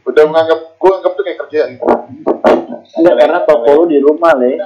[0.02, 1.86] Udah menganggap, gue anggap tuh kayak kerja gitu.
[2.98, 4.58] Enggak karena toko lu di rumah, Le.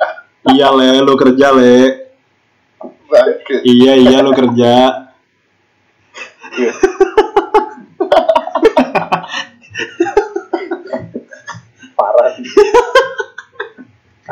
[0.55, 1.77] Iya, Le, lu kerja, Le.
[3.67, 5.03] Iya, iya lu kerja.
[11.93, 12.47] Parah sih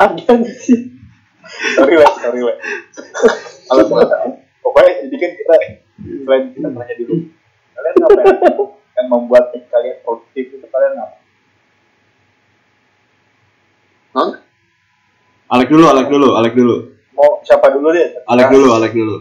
[0.00, 0.80] Ada sih.
[1.76, 2.56] sorry lah sorry lah
[3.68, 3.84] kalau
[4.64, 5.54] pokoknya jadi kan kita
[6.24, 7.14] selain kita tanya dulu
[7.76, 8.71] kalian ngapain
[9.02, 11.16] yang membuat kalian produktif itu kalian apa
[14.12, 14.30] Hah?
[15.50, 16.76] Alek dulu, Alek dulu, Alek dulu.
[17.12, 19.16] mau siapa dulu deh Alek dulu, Alek dulu.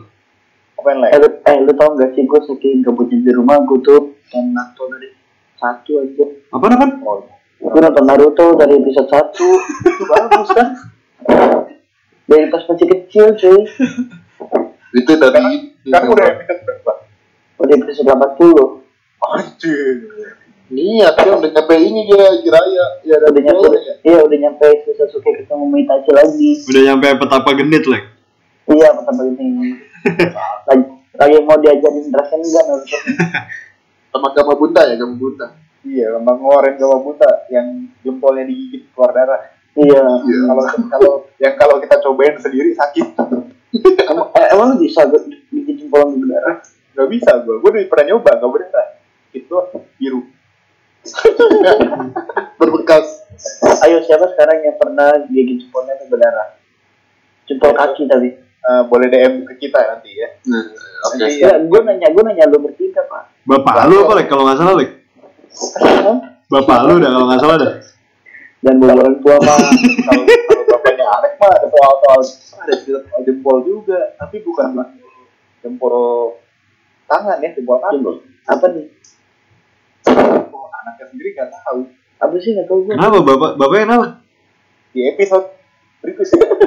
[0.75, 3.79] ngapain lah Eh, lu, eh, lu tau gak sih gue saking gabutnya di rumah gue
[3.79, 5.09] tuh nonton dari
[5.55, 6.25] satu aja.
[6.49, 6.85] Apa apa?
[7.05, 7.21] oh,
[7.61, 10.67] Gue nonton Naruto dari episode satu itu bagus kan?
[12.25, 13.59] Dari pas masih kecil cuy.
[14.97, 15.31] Itu dari
[15.85, 16.91] kan udah episode berapa
[17.61, 18.80] Udah episode 80
[19.21, 19.97] anjir
[20.71, 23.93] niat dia udah nyampe ini dia Jiraya ya Udah nyampe, ya.
[24.07, 26.49] iya udah nyampe Sasuke ketemu Itachi lagi.
[26.63, 28.03] Udah nyampe petapa genit, Lek.
[28.71, 29.75] Iya pertama ini.
[30.71, 30.83] lagi,
[31.19, 32.97] lagi mau diajarin Rasengan Naruto.
[34.11, 35.47] sama Gama Bunta ya Gama Bunta
[35.81, 39.41] iya lambang ngeluarin gawa buta yang jempolnya digigit keluar darah
[39.71, 40.03] Iya.
[40.03, 40.39] Iya.
[40.51, 43.07] kalau kalau yang kalau kita cobain sendiri sakit
[44.11, 46.59] Emang, eh, emang lu bisa gue bikin jempol di berdarah?
[46.91, 48.87] nggak bisa gue gue udah pernah nyoba nggak beneran
[49.31, 49.55] itu
[49.97, 50.21] biru
[52.61, 53.21] berbekas
[53.81, 56.61] Ayo siapa sekarang yang pernah gigit jempolnya ke berdarah?
[57.49, 58.37] Jempol kaki tapi.
[58.61, 60.61] Eh, boleh DM ke kita nanti ya nah,
[61.09, 63.33] oke Nanti Ya, gue nanya, gue nanya lu bertiga pak.
[63.41, 64.29] Bapak lu apa, Lek?
[64.29, 65.01] Kalau nggak salah, Lek.
[66.45, 67.73] Bapak lu dah kalau nggak salah dah.
[68.61, 69.57] Dan orang tua mah.
[70.05, 72.19] kalau kalau bapaknya Alex mah ada soal soal
[72.61, 74.77] ada soal jempol juga tapi bukan
[75.65, 75.95] jempol
[77.09, 77.97] tangan ya jempol kaki.
[78.45, 78.85] Apa nih?
[80.81, 81.79] Anaknya sendiri nggak tahu
[82.17, 82.93] Apa sih nggak tahu gue?
[82.93, 83.51] Kenapa bapak?
[83.55, 84.07] Bapaknya kenapa?
[84.91, 85.47] di episode
[86.01, 86.57] berikutnya kan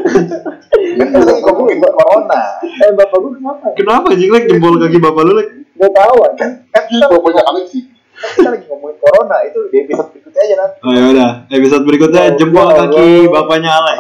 [1.05, 3.65] kita lagi ngomongin corona Eh bapak gue kenapa?
[3.75, 5.49] Kenapa anjing Lek jempol kaki bapak lu, Lek?
[5.75, 6.51] Gak tahu kan?
[6.71, 7.83] kan kita, bapaknya Alex sih
[8.15, 12.21] kita lagi ngomongin corona itu di episode berikutnya aja nanti Oh ya udah, episode berikutnya
[12.23, 13.99] Ya jempol kaki bapaknya Alek.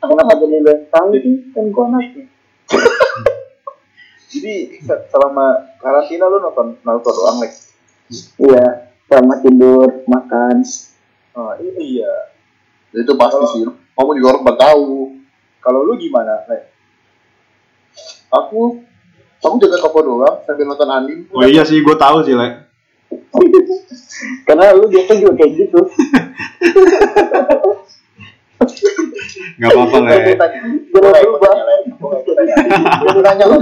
[0.00, 1.34] Kenapa jadi lu tahu sih?
[1.50, 2.24] Kan gue anaknya.
[4.30, 7.69] jadi se- selama karantina lu nonton Naruto doang Lex
[8.38, 8.90] Iya.
[9.10, 10.62] Sama tidur, makan.
[11.30, 12.30] oh iya
[12.90, 13.62] itu pasti sih
[13.94, 15.14] kamu juga orang tahu
[15.62, 16.66] kalau lu gimana Lex
[18.34, 18.82] aku
[19.38, 22.66] aku jaga toko doang sambil nonton anime Oh iya sih, gue tahu sih, Lek.
[24.46, 25.80] Karena lu biasa juga kayak gitu.
[29.58, 30.34] Nggak apa-apa lah ya.
[30.92, 31.52] Jangan berubah.
[33.00, 33.56] Gue nanya lo.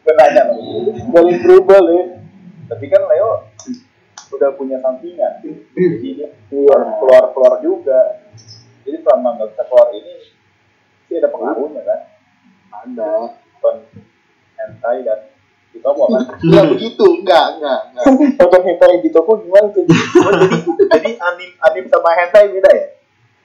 [0.00, 0.54] Gue nanya lo.
[1.12, 1.98] Jangan berubah lu.
[2.72, 3.30] Tapi kan Leo
[4.32, 5.44] udah punya sampingan.
[5.44, 8.24] Jadi dia keluar keluar juga.
[8.88, 10.12] Jadi selama nggak bisa keluar ini
[11.06, 12.00] sih ada pengaruhnya kan.
[12.72, 13.12] Ada.
[13.60, 13.76] Kon
[14.56, 15.28] hentai dan
[15.76, 16.22] itu apa kan?
[16.40, 18.04] Enggak begitu, enggak, enggak, enggak.
[18.40, 19.84] Nonton hentai di toko gimana tuh?
[19.84, 20.56] Jadi
[20.88, 22.86] jadi anim anim sama hentai beda ya?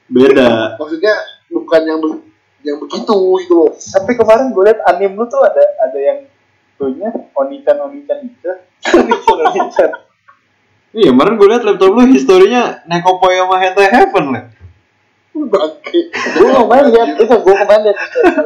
[0.08, 0.48] Beda.
[0.80, 1.14] Maksudnya
[1.52, 2.24] bukan yang be-
[2.64, 3.14] yang begitu
[3.44, 3.70] itu loh.
[3.76, 6.18] Sampai kemarin gue liat anim lu tuh ada ada yang
[6.78, 8.50] tuhnya onichan onichan itu.
[9.34, 9.90] Onichan.
[10.88, 14.44] Iya, kemarin gue liat laptop lu historinya Nekopoy sama Hentai Heaven lah.
[15.36, 16.00] Bangke.
[16.10, 17.98] Gue kemarin lihat itu, gue kemarin lihat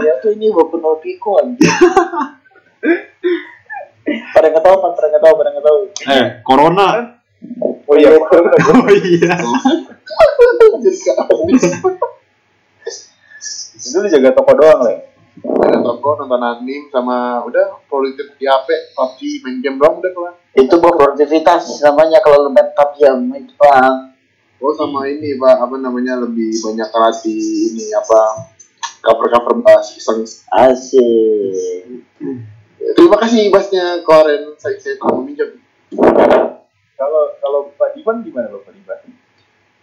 [0.03, 1.71] lihat tuh ini no Pico anjir.
[4.35, 5.79] Pada nggak tahu, pada nggak tahu, pada nggak tahu.
[6.11, 6.89] Eh, Corona.
[7.87, 8.21] Oh iya, gue
[8.75, 9.35] Oh iya.
[10.83, 11.65] Jadi gak habis.
[13.83, 15.12] itu lu jaga toko doang lah.
[15.41, 20.35] Ada toko nonton anime sama udah politik di HP, PUBG, main game doang udah kelar.
[20.53, 23.01] Itu buat produktivitas namanya kalau lu main PUBG
[23.49, 24.13] itu doang.
[24.63, 28.47] Oh sama ini pak apa namanya lebih banyak latih ini apa
[29.03, 30.23] cover cover bahas iseng.
[30.55, 32.07] Asik.
[32.95, 35.59] Terima kasih basnya kemarin saya saya telah meminjam.
[36.95, 38.99] Kalau kalau Pak Divan gimana lo Pak Divan?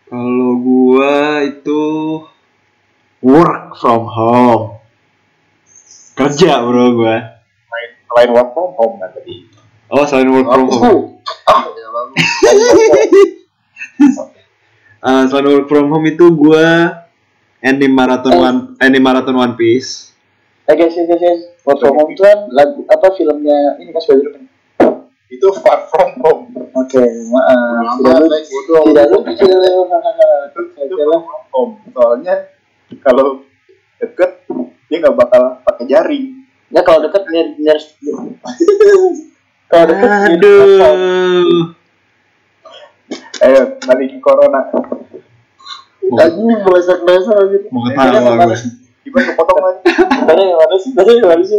[0.07, 1.83] Kalau gua itu
[3.19, 4.78] work from home.
[6.19, 7.15] Kerja bro gua.
[7.63, 9.47] Selain selain work from home kan tadi.
[9.87, 11.03] Oh, selain work from home.
[11.45, 12.13] Ah lalu.
[14.99, 16.91] Eh, selain work from home itu gua
[17.63, 18.39] anime marathon Eh.
[18.41, 20.11] one anime marathon One Piece.
[20.67, 21.41] Eh guys, guys, guys.
[21.63, 24.43] Work from home itu kan lagu apa filmnya ini kan sebagai kan?
[25.31, 26.43] Itu far from home.
[26.75, 26.99] Oke,
[27.31, 27.95] maaf.
[27.95, 28.81] Tidak Lambat, lu, like bodoh.
[28.91, 29.55] tidak lu kecil.
[29.55, 31.73] Itu far from home.
[31.95, 32.35] Soalnya
[32.99, 33.47] kalau
[33.97, 34.43] deket
[34.89, 36.25] dia nggak bakal pakai jaring.
[36.69, 37.77] Ya kalau dekat near near.
[39.65, 41.73] Kalau dekat near- Aduh.
[43.39, 44.61] Ayo balik ke corona.
[46.09, 47.69] Mau, Anjing melesak dasar gitu.
[47.69, 48.57] mau ketawa gua.
[48.99, 49.79] Gimana kepotong lagi?
[50.25, 50.91] Tadi mana sih?
[50.97, 51.57] Tadi mana sih?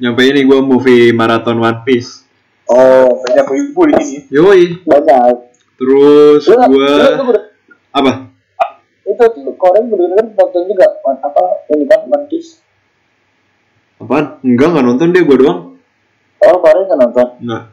[0.00, 2.24] Nyampe ini gua movie marathon One Piece.
[2.64, 4.20] Oh, banyak ibu di sini.
[4.32, 4.80] Yoi.
[4.82, 5.36] Banyak.
[5.76, 7.52] Terus bener-
[7.92, 8.31] apa?
[9.02, 11.42] Itu tuh Korea bener-bener nonton juga apa
[11.74, 12.62] ini kan One Piece.
[13.98, 14.38] Apaan?
[14.46, 15.60] Enggak, enggak nonton dia gua doang.
[16.42, 17.28] Oh Korea kan nonton.
[17.42, 17.64] Enggak.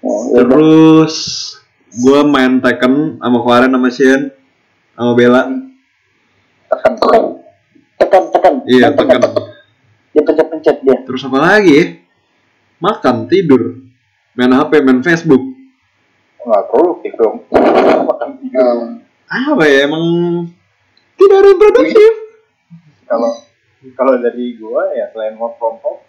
[0.00, 0.44] Oh, ya.
[0.44, 1.16] Terus
[2.00, 4.20] gua main Tekken sama kemarin sama Shen
[4.96, 5.42] sama Bella.
[6.70, 7.22] Tekan tekan
[8.00, 8.54] tekan tekan.
[8.64, 9.20] Iya, Tekken.
[10.10, 10.98] Dia pencet-pencet dia.
[11.06, 12.02] Terus apa lagi?
[12.80, 13.84] Makan, tidur,
[14.32, 15.52] main HP, main Facebook.
[16.40, 17.44] nggak produktif dong.
[18.08, 19.04] Makan tidur.
[19.30, 20.02] Apa ya emang
[21.14, 22.12] tidak ada yang produktif?
[23.06, 23.30] Kalau
[23.94, 26.02] kalau dari gua ya selain work from home,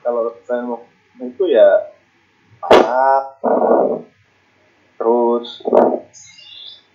[0.00, 1.92] kalau selain work from home itu ya
[2.64, 3.24] masak,
[4.96, 5.60] terus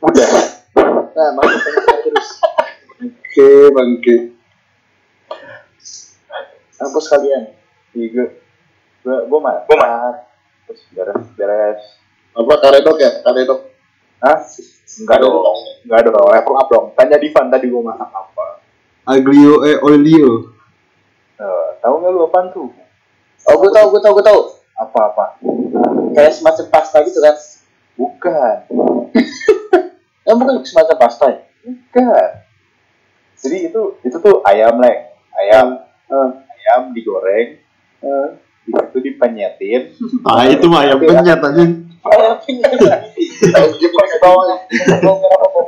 [0.02, 0.58] udah
[1.18, 1.74] Nah, pencet
[2.06, 2.30] terus.
[3.02, 4.16] Oke, bangke.
[6.78, 7.58] Hapus kalian.
[7.90, 8.30] di gua
[9.02, 10.16] gua gua masak,
[10.70, 11.82] terus beres beres.
[12.38, 13.12] Apa karedok ya?
[13.22, 13.60] Karedok.
[14.18, 14.38] Hah?
[14.98, 15.42] Enggak dong,
[15.86, 16.86] enggak dong, level up dong.
[16.94, 18.62] Tanya Divan tadi gua masak apa.
[19.04, 20.54] Aglio eh olio.
[21.38, 22.70] Eh, tahu nggak lu apaan tuh?
[23.48, 24.40] Oh, gue tau, gue tau, gue tau.
[24.76, 25.40] Apa-apa?
[26.12, 27.36] Kayak semacam pasta gitu kan?
[27.96, 28.56] Bukan,
[30.28, 31.40] Ya bukan semacam pasta ya?
[31.64, 32.30] bukan.
[33.38, 37.60] Jadi itu itu tuh ayam lek, ayam Eh, ayam digoreng,
[38.00, 38.28] eh.
[38.64, 39.92] di situ dipenyetin.
[40.24, 41.87] Ah itu mah ayam penyet anjing.
[42.04, 42.36] Merah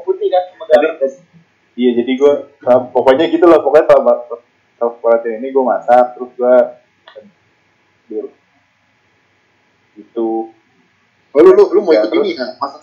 [0.04, 0.44] putih kan?
[1.80, 2.34] Iya, jadi gue
[2.92, 4.14] pokoknya gitu lah, pokoknya selama
[4.76, 6.56] selama quarantine ini gue masak, terus gue
[8.10, 8.34] di-
[9.98, 10.30] itu
[11.30, 12.58] Oh, lu, lu, lu mau Ya, ikut ini ya?
[12.58, 12.82] Masak.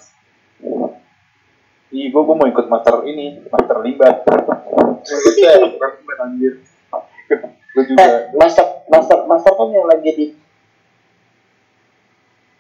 [1.91, 4.23] Iya, gue gue mau ikut master ini, master libat.
[4.23, 5.35] Masak,
[5.75, 6.55] bukan bukan anjir.
[6.57, 7.37] gue
[7.77, 10.27] Eh, juga master, master, master kan yang lagi di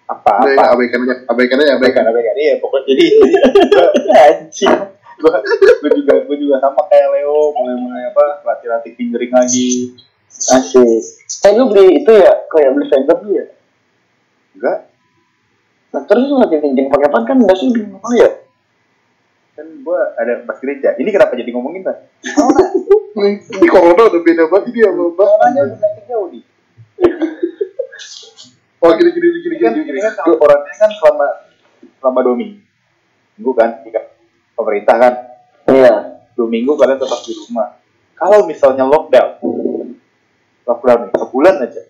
[0.06, 2.02] apa apa ya, abaikan aja, abaikan aja, abaikan.
[2.06, 3.06] abaikan abaikan iya pokoknya jadi
[4.30, 4.76] anjing.
[5.16, 5.32] gue
[5.82, 9.96] gue juga gue juga sama kayak Leo mulai mulai apa latih latih fingering lagi
[10.36, 10.84] Asik.
[11.48, 12.44] Eh lu beli itu ya?
[12.52, 13.44] Kayak beli lu ya?
[14.52, 14.78] enggak
[15.96, 18.30] Nah terus lu lagi pinjam pakai apa kan nggak sih apa ya?
[19.56, 21.96] kan gue ada pas gereja ini kenapa jadi ngomongin kan
[23.16, 26.44] Ini corona udah beda banget dia sama orangnya udah jauh nih
[28.86, 29.98] Oh gini gini gini Ini kan, gini gini.
[29.98, 31.26] ini kan laporannya kan selama
[31.98, 33.70] selama dua minggu kan,
[34.54, 35.14] pemerintah kan
[35.66, 35.94] Iya.
[36.38, 37.82] dua minggu kalian tetap di rumah.
[38.14, 39.42] Kalau misalnya lockdown,
[40.62, 41.82] lockdown nih sebulan aja,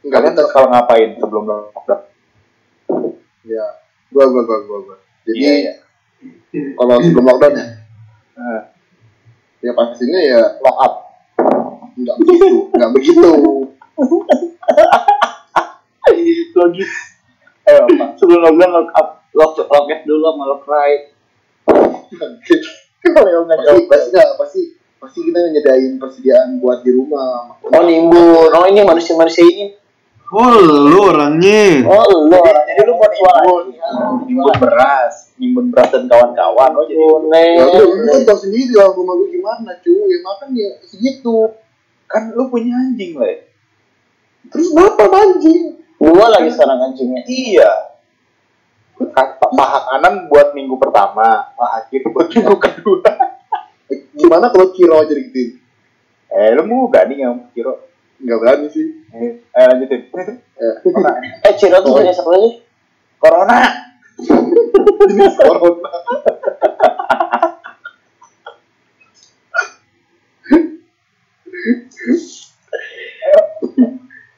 [0.00, 0.44] Enggak kalian betul.
[0.48, 2.00] bakal ngapain sebelum lockdown?
[3.44, 3.66] Ya.
[4.08, 4.96] Gua gua gua gua gua.
[5.22, 5.72] Jadi Iya, iya.
[6.74, 7.66] kalau sebelum lockdown ya,
[8.36, 8.62] Nah,
[9.60, 10.92] ya pastinya ya lock up.
[11.92, 13.28] enggak begitu, enggak begitu.
[16.56, 16.92] Logis.
[17.66, 18.08] Ayo, Pak.
[18.16, 21.02] Sebelum lockdown lock up, lock lock F dulu sama lock right.
[23.06, 24.62] Kalau yang nggak pasti pasti nggak pasti
[24.96, 27.54] pasti kita nyediain persediaan buat di rumah.
[27.62, 28.50] Oh nimbun.
[28.50, 29.66] Oh ini manusia-manusia ini.
[30.26, 31.86] Oh, lu orangnya.
[31.86, 32.42] Oh lo.
[32.42, 33.64] Jadi lu buat nimbun,
[34.26, 36.70] nimbun beras, nimbun beras dan kawan-kawan.
[36.74, 36.98] Oh jadi
[37.30, 37.78] Nih.
[37.78, 41.54] lu, lu tau sendiri lah rumah gue gimana cuy, ya makan ya segitu.
[42.06, 43.46] kan lu punya anjing lah.
[44.50, 45.85] Terus berapa anjing?
[45.96, 47.22] Dua lagi sekarang anjingnya.
[47.24, 47.70] Iya.
[49.56, 53.10] Paha kanan buat minggu pertama, paha kiri buat minggu kedua.
[53.92, 55.60] Eh, Gimana kalau Kiro aja gitu?
[56.32, 57.86] Eh, lu mau gak nih yang kiro?
[58.16, 58.86] Enggak berani sih.
[59.12, 60.00] Eh, ayo lanjutin.
[61.44, 62.50] Eh Ciro tuh punya satu lagi.
[63.20, 63.60] Corona.
[65.12, 65.90] Jenis corona.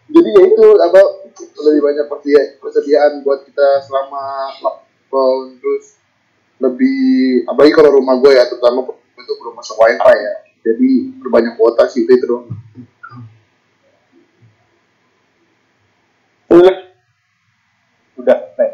[0.09, 1.00] Jadi ya itu apa
[1.38, 5.97] lebih banyak persedia- persediaan buat kita selama lockdown terus
[6.61, 10.34] lebih apalagi kalau rumah gue ya terutama itu belum masuk wifi ya
[10.68, 10.91] jadi
[11.24, 12.47] berbanyak kuota sih itu, itu doang
[18.18, 18.70] Udah, Nek.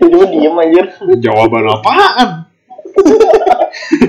[0.00, 0.82] Jadi lu diem aja.
[1.20, 2.48] Jawaban apaan?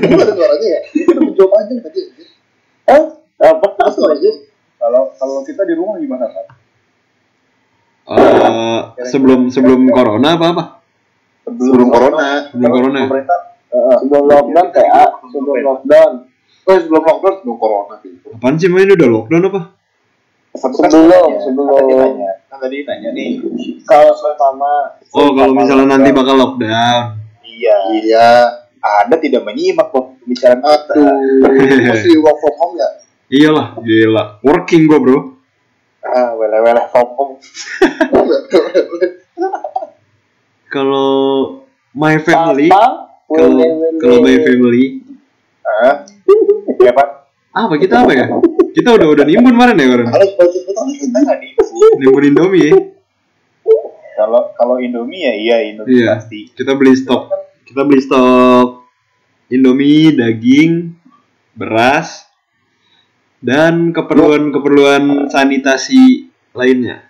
[0.05, 2.01] ada suaranya ya itu udah menjawab aja tadi
[2.85, 3.03] Eh
[3.41, 3.67] apa?
[3.89, 4.31] suaranya
[4.77, 6.45] Kalau kalau kita di rumah gimana, Pak?
[8.05, 8.79] Eh,
[9.09, 10.63] sebelum sebelum corona apa apa?
[11.45, 13.01] sebelum corona Sebelum corona.
[13.09, 13.39] Pemerintah
[13.73, 15.05] Sebelum lockdown TA.
[15.25, 16.11] Sebelum lockdown.
[16.65, 19.61] oh sebelum lockdown sebelum corona gitu Apaan sih main udah lockdown apa?
[20.55, 21.67] Sebelum, sebelum.
[21.67, 23.29] Kan tadi nanya, kan tadi nanya nih.
[23.83, 24.71] Kalau pertama.
[25.11, 27.03] Oh, kalau misalnya nanti bakal lockdown.
[27.41, 27.77] Iya.
[28.05, 28.29] iya
[28.85, 30.93] Anda tidak menyimak kok pembicaraan kita.
[31.89, 32.89] masih work from home ya
[33.25, 34.23] Iyalah, gila.
[34.45, 35.34] Working gua, Bro.
[36.05, 37.33] Ah, wele-wele from home.
[40.67, 41.09] Kalau
[41.91, 43.49] my family, kalau
[43.97, 44.85] kalau my family,
[45.65, 46.05] Ah,
[46.77, 47.09] iya Pak.
[47.49, 48.25] apa kita apa ya?
[48.69, 50.07] Kita udah udah nimbun kemarin ya kemarin.
[50.11, 51.37] baca betul Kita nggak
[51.95, 52.73] Nimbun Indomie ya.
[54.15, 56.19] Kalau kalau Indomie ya iya Indomie Iya.
[56.19, 56.51] pasti.
[56.51, 57.31] Kita beli stok.
[57.65, 58.67] Kita beli stok
[59.47, 60.91] Indomie, daging,
[61.55, 62.24] beras,
[63.45, 67.05] dan keperluan-keperluan sanitasi lainnya.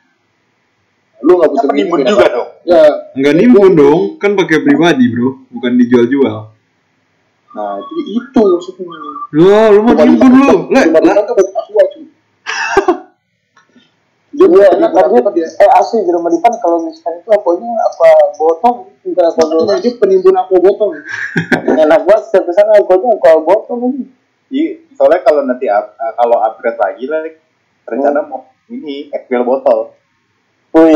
[1.23, 2.49] lu nggak bisa Kita penimbun gini, juga dong.
[2.67, 2.83] ya
[3.15, 6.37] Enggak nimbun dong, kan pakai pribadi, Bro, bukan dijual-jual.
[7.55, 8.99] nah jadi itu maksudnya
[9.31, 10.55] Loh, lu mau nimbun lu?
[10.69, 10.81] Le,
[14.35, 18.91] dia buat apa dia Eh asli di rumah Dipan kalau misalkan itu apanya apa botol
[18.99, 19.63] dulu.
[19.63, 20.99] Makanya dia penimbun aku botol
[21.87, 24.11] Enak banget setiap ke sana akunya apa botol ini.
[24.55, 27.27] Iya, soalnya kalau nanti up- uh, kalau upgrade lagi lah,
[27.83, 29.91] rencana mau ini ekspil botol.
[30.71, 30.95] Wih,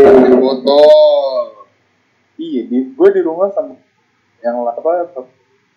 [0.00, 1.68] penimbun botol
[2.34, 3.76] Iya, di gue di rumah sama
[4.40, 5.08] yang lah apa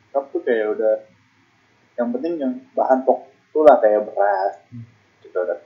[0.10, 0.96] kap tuh kayak udah
[1.96, 4.54] yang penting yang bahan pokok itu lah kayak beras
[5.20, 5.60] gitu kan.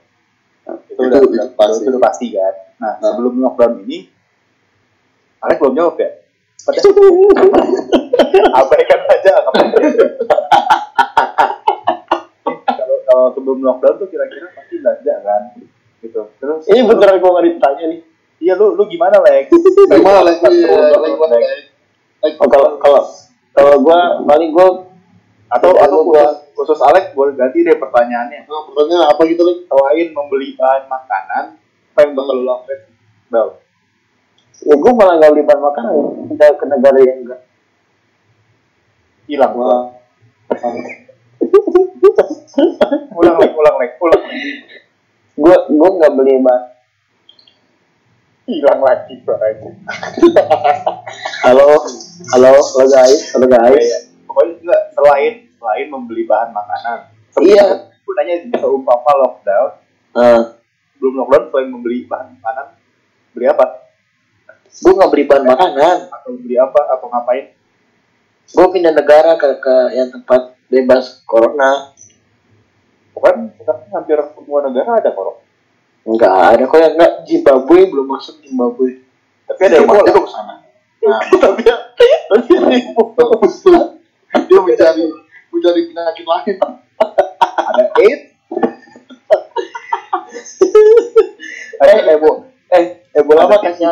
[0.86, 1.78] Itu, Itu- udah, itu udah pasti.
[1.78, 2.54] itu udah pasti kan.
[2.76, 3.06] Nah, Nah.
[3.08, 4.10] sebelum lockdown ini
[5.40, 6.10] Alek belum jawab ya?
[6.62, 6.78] Pada
[8.54, 9.58] abaikan saja kalau
[13.12, 15.42] kalau sebelum lockdown tuh kira-kira pasti belanja kan
[16.00, 18.00] gitu terus Ini beneran gua nggak ditanya nih.
[18.40, 20.36] iya lu lu gimana Lex iya, gimana Lex?
[22.40, 23.00] Oh, kalau kalau
[23.52, 24.88] kalau gua paling gua
[25.46, 29.58] atau Iya, atau khusus khusus Alex boleh ganti deh pertanyaannya Nah, pertanyaan apa gitu Lex?
[29.62, 31.44] selain membeli bahan makanan
[31.92, 32.80] apa yang bakal lu lakukan
[33.28, 33.48] Bel
[34.58, 35.92] ya gua malah nggak beli bahan makanan
[36.32, 37.40] kita ke negara yang enggak.
[39.24, 39.84] hilang Wah.
[43.18, 44.22] ulang Lex ulang Lex ulang.
[45.36, 46.62] Gua gua nggak beli bahan.
[48.42, 49.70] hilang lagi barangnya
[51.46, 51.78] Halo,
[52.34, 53.78] halo, halo guys, halo guys.
[53.78, 56.98] Iya, pokoknya enggak selain selain membeli bahan makanan
[57.38, 57.94] Iya.
[58.02, 59.70] Gue nanya seumpama lockdown
[60.18, 60.58] Nah,
[60.98, 62.66] belum lockdown selain membeli bahan makanan
[63.32, 63.66] beli apa
[64.82, 65.96] gua nggak beli bahan makanan.
[66.10, 67.46] atau beli apa atau ngapain
[68.52, 71.92] Gua pindah negara ke ke yang tempat bebas corona.
[73.14, 75.44] Kan sekarang hampir semua negara ada kok
[76.02, 79.04] Enggak ada kok yang enggak Zimbabwe belum masuk Zimbabwe.
[79.44, 80.54] tapi ada yang masuk ke sana.
[81.02, 82.52] Nah, tapi tapi
[83.12, 84.00] bagus tuh.
[84.32, 85.02] Dia mencari
[85.48, 86.56] mencari penyakit lain.
[87.38, 88.22] ada AIDS.
[91.82, 93.90] Eh ebo eh ebola mah kasih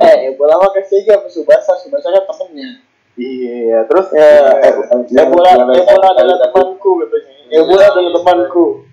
[0.00, 1.72] eh ebola mah kasih aja sama subasa?
[1.76, 2.80] Subasa kan temennya.
[3.14, 4.72] Iya terus ya eh,
[5.20, 5.68] ebola yang-
[6.00, 8.86] adalah temanku katanya ebola adalah temanku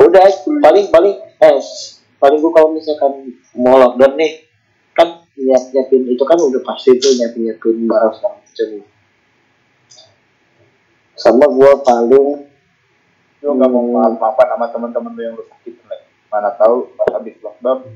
[0.00, 0.26] udah
[0.60, 1.58] paling paling eh
[2.20, 4.44] paling gua kalau misalkan mau lockdown nih
[4.92, 8.68] kan nyiap nyiapin itu kan udah pasti tuh nyiapin nyiapin barang segala macam.
[11.16, 12.26] Sama gua paling
[13.40, 16.00] lu nggak mau maaf maafan sama teman-teman lu yang lu sakit Lek.
[16.28, 17.88] mana tahu pas habis lockdown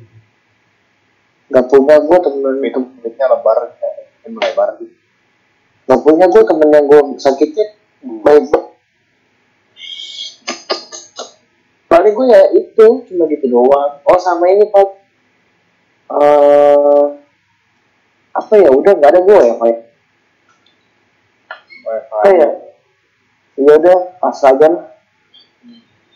[1.52, 5.03] nggak punya gua temen itu kulitnya lebar kayak melebar gitu
[5.84, 7.64] nggak punya gua temen yang gua sakitnya
[8.24, 8.44] baik
[11.94, 14.88] paling gue ya itu cuma gitu doang oh sama ini pak
[16.10, 17.04] eh
[18.34, 19.78] apa ya udah nggak ada gue ya pak WiFi.
[22.10, 22.48] apa ya
[23.54, 24.84] ya udah pas aja lah.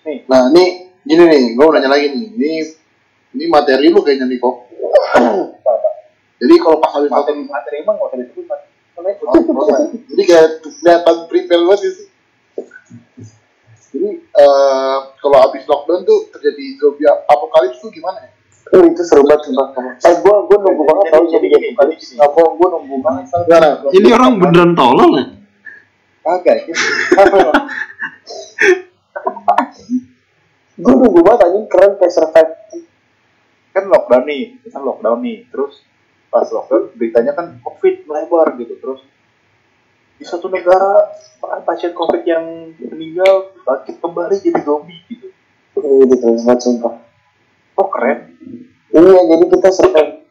[0.03, 2.27] nih Nah, ini gini nih, gue mau nanya lagi nih.
[2.33, 2.51] Ini
[3.37, 4.57] ini materi lu kayaknya nih kok.
[6.41, 8.61] Jadi kalau pas habis materi materi materi emang nggak usah disebut
[8.99, 12.07] Jadi kayak kelihatan prepare banget sih.
[13.89, 18.31] Jadi eh, kalau habis lockdown tuh terjadi zombie apokalips tuh gimana ya?
[18.69, 19.73] Uh, itu seru banget sumpah.
[19.97, 23.25] Eh, gue gue nunggu banget tau jadi nggak bohong gue nunggu banget.
[23.97, 25.25] Ini orang beneran tolol ya?
[26.29, 26.69] kagak
[30.79, 32.53] Gue nunggu banget anjing keren kayak survive.
[33.69, 35.87] kan lockdown nih kan lockdown nih terus
[36.29, 39.01] pas lockdown beritanya kan covid melebar gitu terus
[40.19, 41.15] di satu negara
[41.63, 42.45] pasien covid yang
[42.77, 45.31] meninggal bangkit kembali jadi zombie gitu
[45.79, 46.95] Ini gitu banget sumpah.
[47.77, 48.35] oh keren
[48.89, 50.25] Iya jadi kita survive.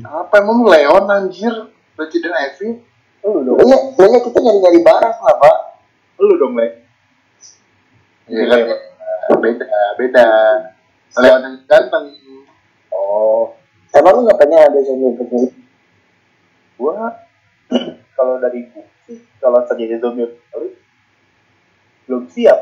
[0.00, 1.50] Apa emang Leon anjir?
[1.98, 2.78] Resident Evil?
[3.20, 5.56] lu dong Iya, banyak kita nyari-nyari barang lah pak.
[6.16, 6.66] lu dong le
[8.30, 8.78] Iya kan?
[9.36, 9.66] Beda,
[9.98, 10.26] beda.
[11.20, 12.16] Leon yang ganteng.
[12.88, 13.59] oh
[13.90, 15.48] Emang lu nggak pengen ada zombie begini?
[16.80, 17.12] gua
[18.16, 20.80] kalau dari gua sih kalau terjadi zombie apocalypse
[22.08, 22.58] belum siap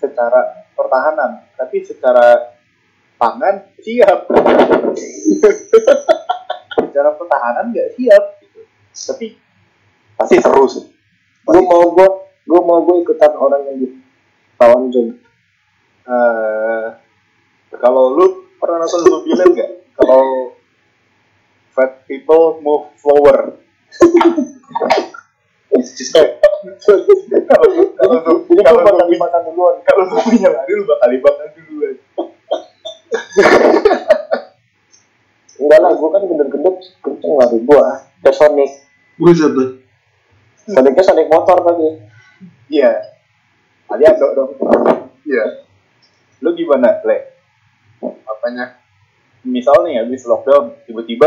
[0.00, 2.56] secara pertahanan tapi secara
[3.20, 4.24] pangan siap
[6.88, 8.64] secara pertahanan nggak siap gitu.
[9.12, 9.36] tapi
[10.16, 10.88] pasti seru sih
[11.40, 12.08] Gue mau gue,
[12.46, 15.18] gue mau gue ikutan orang yang ditawan zombie.
[16.06, 16.86] Eh,
[17.74, 18.26] kalau lu
[18.60, 20.49] pernah nonton Zombieland nggak kalau
[21.70, 23.56] fat people move slower
[27.46, 29.74] kalau kalau Jadi kalau bakal dimakan duluan.
[29.82, 31.96] kalau zombinya lari lu bakal dimakan duluan
[35.60, 37.84] Enggak lah, gue kan gede-gede kenceng lari gue.
[38.24, 38.70] Kayak Sonic.
[39.20, 39.68] Buset tuh.
[40.64, 41.88] Sonicnya Sonic motor tadi.
[42.70, 42.90] iya
[43.84, 44.50] ada dong dong
[45.20, 45.66] Iya.
[46.38, 47.34] lu gimana le
[48.24, 48.78] Apanya?
[49.42, 51.26] misal nih habis lockdown tiba-tiba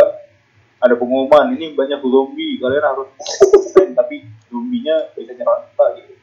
[0.84, 3.08] ada pengumuman ini banyak zombie kalian harus
[4.00, 6.14] tapi zombinya bisa nyerang kita gitu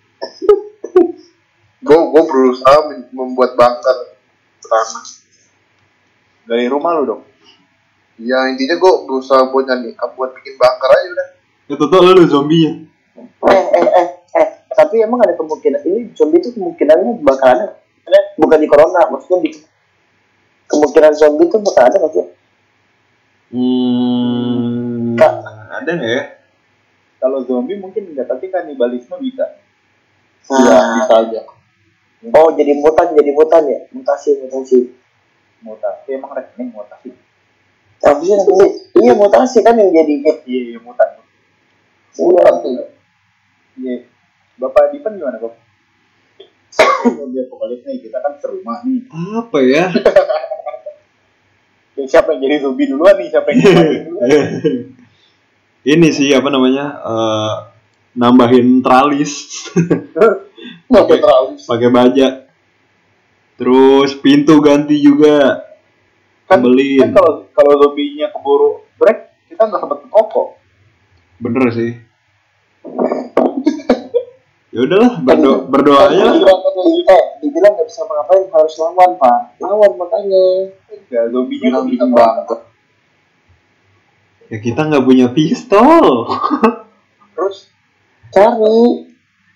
[1.80, 3.96] Gue gue berusaha membuat bunker
[4.60, 5.04] tanah.
[6.44, 7.22] dari rumah lu dong
[8.20, 11.28] Ya intinya gue berusaha buat nyari, buat bikin bunker aja udah.
[11.72, 12.84] Ya tuh lu zombinya.
[13.48, 14.48] Eh, eh, eh, eh.
[14.76, 17.80] Tapi emang ada kemungkinan ini zombie itu kemungkinannya bakal ada.
[18.04, 19.50] Karena bukan di corona, maksudnya di
[20.68, 22.26] kemungkinan zombie itu bakal ada nggak sih?
[23.56, 24.39] Hmm.
[25.80, 26.22] Ada nggak ya?
[27.20, 29.44] kalau zombie mungkin enggak tapi kanibalisme bisa
[30.40, 31.04] Iya Nah.
[31.04, 31.40] bisa aja.
[32.32, 33.80] Oh, jadi mutan, jadi mutan ya?
[33.92, 34.92] Mutasi, mutasi.
[35.60, 37.12] mutasi emang rekening mutasi
[38.00, 38.32] Apa sih?
[38.96, 40.14] Iya, mutasi kan yang jadi
[40.48, 41.08] iya iya mutan
[42.16, 42.84] Iya.
[43.76, 43.96] iya
[44.56, 45.52] bapak Dipan gimana kok
[47.12, 47.44] zombie
[47.84, 49.84] nih kita kan serumah nih Apa ya?
[52.00, 54.28] Ya, siapa yang jadi zombie duluan nih siapa yang mati duluan
[55.82, 56.86] Ini sih apa namanya?
[57.00, 57.52] eh,
[58.12, 59.70] nambahin tralis,
[60.90, 61.56] Nggak terlalu.
[61.62, 62.28] pakai baja.
[63.54, 65.68] Terus pintu ganti juga.
[66.44, 67.14] kan, kan Beliin.
[67.14, 70.58] kalau kalau zombinya keburu break kita nggak sempet koko
[71.38, 71.94] Bener sih.
[74.70, 76.34] Ya udahlah, berdo berdoa aja.
[76.34, 76.56] lah.
[77.06, 79.38] Eh, dibilang nggak bisa ngapain harus lawan pak.
[79.58, 80.44] Lawan makanya.
[81.06, 82.18] nggak zombinya Bilang nggak bisa bikin koko.
[82.18, 82.58] bunker.
[84.50, 86.26] Ya kita nggak punya pistol.
[87.32, 87.70] terus
[88.28, 89.08] cari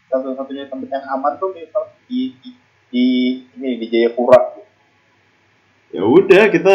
[0.06, 2.50] satu-satunya tempat yang aman tuh misal di di,
[2.88, 3.04] di
[3.52, 4.54] ini di Jayapura
[5.90, 6.74] Ya udah kita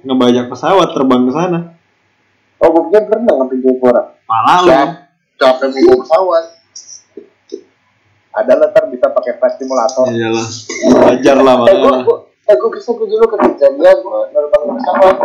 [0.00, 1.60] ngebajak pesawat terbang ke sana.
[2.56, 4.70] oh gue pikir pernah ngambil Jayapura Malah lu.
[5.36, 6.44] Capek bawa pesawat.
[8.30, 10.46] ada lah ntar bisa pakai flight simulator Iyalah.
[10.92, 12.02] Belajar lah eh malah.
[12.44, 15.16] eh gue bisa gue dulu ke kejadian gue nerbang pesawat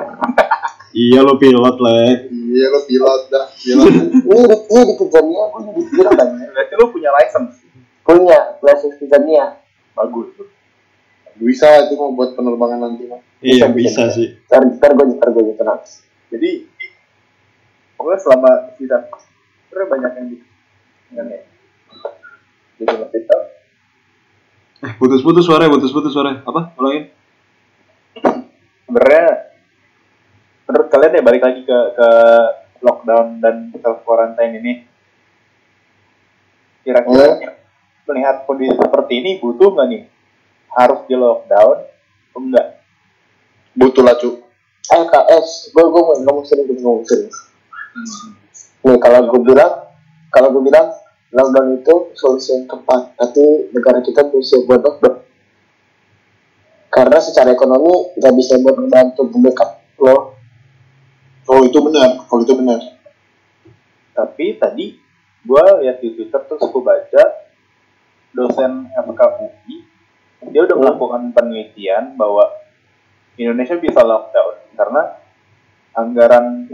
[0.95, 2.31] Iya lo pilot lek.
[2.55, 3.45] Iya lo pilot dah.
[3.51, 3.91] Pilot.
[4.31, 7.55] ini di, ini di kejadian gue jadi pilot banyak berarti lu punya license
[8.07, 9.59] punya license kejadian
[9.91, 10.47] bagus tuh
[11.35, 13.19] Bisa itu mau buat penerbangan nanti mah.
[13.43, 14.39] Iya bisa, bisa sih.
[14.47, 15.83] ntar ntar gue ntar gue tenang
[16.31, 16.63] jadi
[17.99, 19.11] pokoknya selama kita
[19.67, 20.37] sebenarnya banyak yang di
[21.11, 21.23] ya
[22.79, 23.37] di kita
[24.85, 26.45] Eh putus-putus suara, putus-putus suara.
[26.45, 26.75] Apa?
[26.77, 27.09] Ulangin.
[28.85, 29.44] sebenarnya
[30.65, 32.09] menurut kalian ya balik lagi ke ke
[32.81, 34.73] lockdown dan self quarantine ini.
[36.85, 37.57] Kira-kira
[38.05, 40.03] melihat kondisi seperti ini butuh nggak nih?
[40.75, 42.67] Harus di lockdown atau enggak
[43.75, 44.39] Butuh lah cu.
[44.85, 47.37] LKS gue gue mau ngomong serius gue ngomong serius.
[48.85, 49.89] Nih kalau gue bilang
[50.29, 50.93] kalau gue bilang
[51.33, 53.17] lockdown itu solusi yang tepat.
[53.17, 55.25] Tapi negara kita bisa buat lockdown.
[56.93, 60.34] Karena secara ekonomi nggak bisa buat membantu membackup lo
[61.75, 62.23] itu benar.
[62.23, 62.79] Kalau itu benar.
[64.15, 64.95] tapi tadi
[65.43, 67.23] gue lihat di twitter terus gue baca
[68.31, 69.75] dosen FKUI
[70.55, 70.83] dia udah Hmm.
[70.87, 72.47] melakukan penelitian bahwa
[73.35, 75.19] Indonesia bisa lockdown karena
[75.91, 76.71] anggaran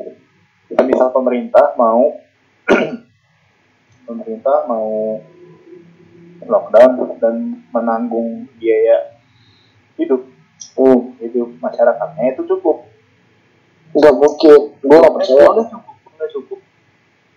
[0.86, 2.22] misal pemerintah mau
[4.06, 5.18] pemerintah mau
[6.46, 9.18] lockdown dan menanggung biaya
[9.98, 10.30] hidup
[10.78, 11.18] hmm.
[11.26, 12.91] hidup masyarakatnya itu cukup
[13.92, 14.60] nggak mungkin.
[14.80, 15.44] Gue nggak percaya.
[15.48, 16.60] uangnya cukup uangnya cukup.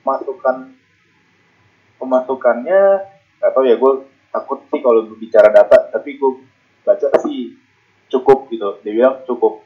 [0.04, 0.56] Masukan
[1.98, 2.80] pemasukannya
[3.40, 3.92] nggak tahu ya gue
[4.34, 6.32] takut sih kalau bicara data tapi gue
[6.86, 7.58] baca sih
[8.10, 8.78] cukup gitu.
[8.86, 9.64] Dia bilang cukup.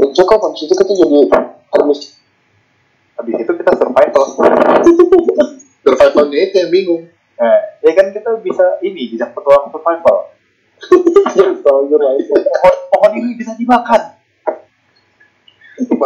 [0.00, 0.38] Ya, cukup.
[0.50, 1.18] Habis itu kita jadi
[1.74, 2.00] habis
[3.14, 4.24] habis itu kita survival
[5.84, 7.02] Survivalnya itu yang bingung.
[7.34, 10.32] nah, ya kan kita bisa ini jejak petualang survival.
[11.64, 14.14] Pohon, pohon ini bisa dimakan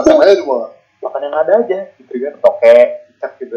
[0.01, 0.59] Makan aja semua.
[0.99, 2.33] makan yang ada aja gitu kan.
[2.39, 2.75] Toke
[3.09, 3.57] cicak gitu.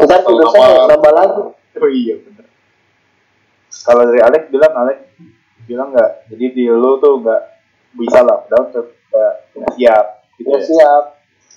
[0.00, 1.40] Ntar Kalau tugasnya apa- nambah lagi
[1.76, 2.46] oh iya bener.
[3.76, 4.98] Kalau dari Alex bilang Alex
[5.64, 6.10] bilang nggak?
[6.28, 7.42] Jadi di lu tuh nggak
[7.94, 10.62] bisa lockdown tuh nggak nggak siap gitu ya ya.
[10.62, 11.04] siap.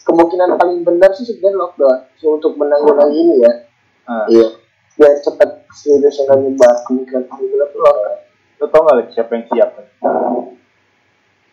[0.04, 3.54] Kemungkinan paling benar sih sebenarnya lockdown So, untuk menanggulangi ini ya.
[4.06, 4.48] Nah, Iya.
[4.96, 8.18] biar cepat virusnya nggak nyebar kemungkinan paling benar tuh lockdown.
[8.58, 9.70] Lu tau nggak Alex siapa yang siap?
[9.72, 9.86] Kan?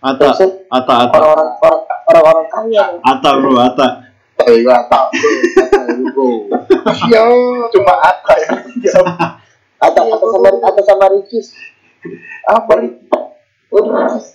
[0.01, 0.27] Ata,
[0.71, 1.81] Ata, Ata, orang-orang orang
[2.11, 3.89] orang-orang kaya Ata bro, Ata.
[4.45, 5.09] Eh gak tau.
[6.13, 6.51] Bro.
[7.09, 7.25] Iya.
[7.73, 9.07] cuma Atta yang siap
[9.85, 11.53] atau atau sama atau sama Ricis
[12.49, 12.93] apa nih
[13.73, 14.27] Ricis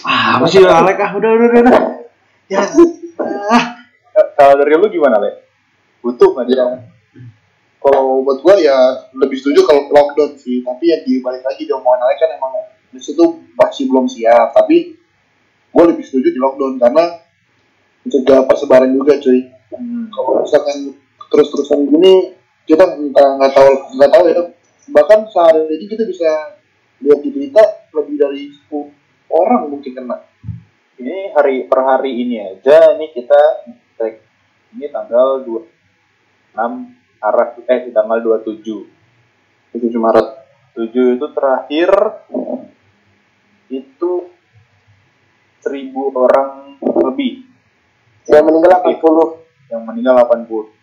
[0.00, 1.78] Ah, apa sih Alek ah, udah, udah, udah, udah.
[2.48, 2.64] Ya,
[4.10, 5.44] Eh, kalau dari lu gimana le
[6.00, 6.64] butuh nggak dia
[7.80, 8.76] Kalau buat gua ya
[9.16, 10.60] lebih setuju kalau lockdown sih.
[10.60, 12.52] Tapi ya di balik lagi di omongan Alex kan emang
[12.92, 13.24] di situ
[13.56, 14.52] masih belum siap.
[14.52, 14.99] Tapi
[15.70, 17.04] gua lebih setuju di lockdown karena
[18.04, 19.40] mencegah persebaran juga cuy.
[19.74, 20.04] hmm.
[20.10, 20.78] Kalau misalkan
[21.30, 22.34] terus-terusan gini
[22.66, 24.42] kita nggak nggak tahu nggak tahu ya.
[24.90, 26.30] Bahkan sehari aja kita bisa
[27.00, 27.62] lihat di berita
[27.94, 30.18] lebih dari 10 orang mungkin kena.
[31.00, 33.64] ini hari per hari ini aja ini kita
[33.96, 34.20] cek
[34.76, 35.64] ini tanggal 26
[37.24, 39.00] arah eh tanggal 27
[39.72, 40.28] 7 Maret.
[40.76, 41.90] 7 itu terakhir
[45.88, 46.48] 1000 orang
[46.82, 47.48] lebih
[48.28, 50.76] yang meninggal 80 yang meninggal 80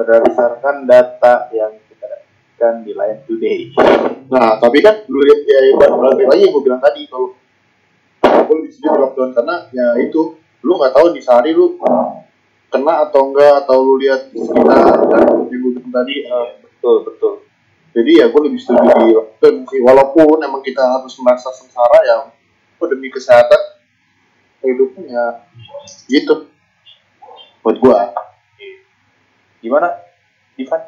[0.00, 3.58] berdasarkan data yang kita dapatkan di Line Today.
[4.32, 7.36] Nah, tapi kan lu lihat ya balik balik lagi yang gue bilang tadi kalau
[8.80, 11.76] setuju di lockdown karena ya itu lu nggak tahu di sehari lu
[12.70, 16.48] kena atau enggak atau lu lihat sekitar dan bilang tadi eh,
[16.80, 17.34] Betul, betul.
[17.92, 22.16] jadi ya gue lebih setuju di lockdown sih walaupun emang kita harus merasa sengsara ya
[22.80, 23.69] oh, demi kesehatan
[24.60, 25.44] kehidupan ya
[26.08, 26.48] gitu
[27.60, 28.14] buat gua
[29.60, 29.92] Gimana,
[30.56, 30.82] Ivan?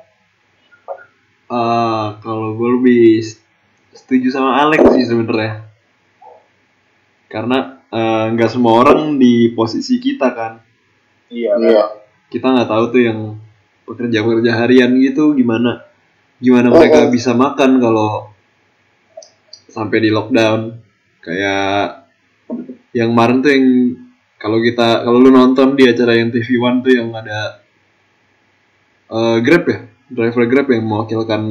[1.53, 3.21] Eh, kalau gue lebih
[3.93, 5.69] setuju sama Alex sih sebenarnya.
[7.29, 10.53] Karena eh, nggak semua orang di posisi kita kan.
[11.29, 11.85] Iya, iya
[12.33, 13.21] Kita nggak tahu tuh yang
[13.85, 15.85] pekerja-pekerja harian gitu gimana
[16.41, 18.33] gimana mereka bisa makan kalau
[19.69, 20.81] sampai di lockdown.
[21.21, 22.02] Kayak
[22.93, 23.67] yang kemarin tuh yang
[24.37, 27.65] kalau kita kalau lu nonton di acara yang TV One tuh yang ada
[29.09, 29.79] eh, Grab ya
[30.13, 31.43] driver Grab yang mewakilkan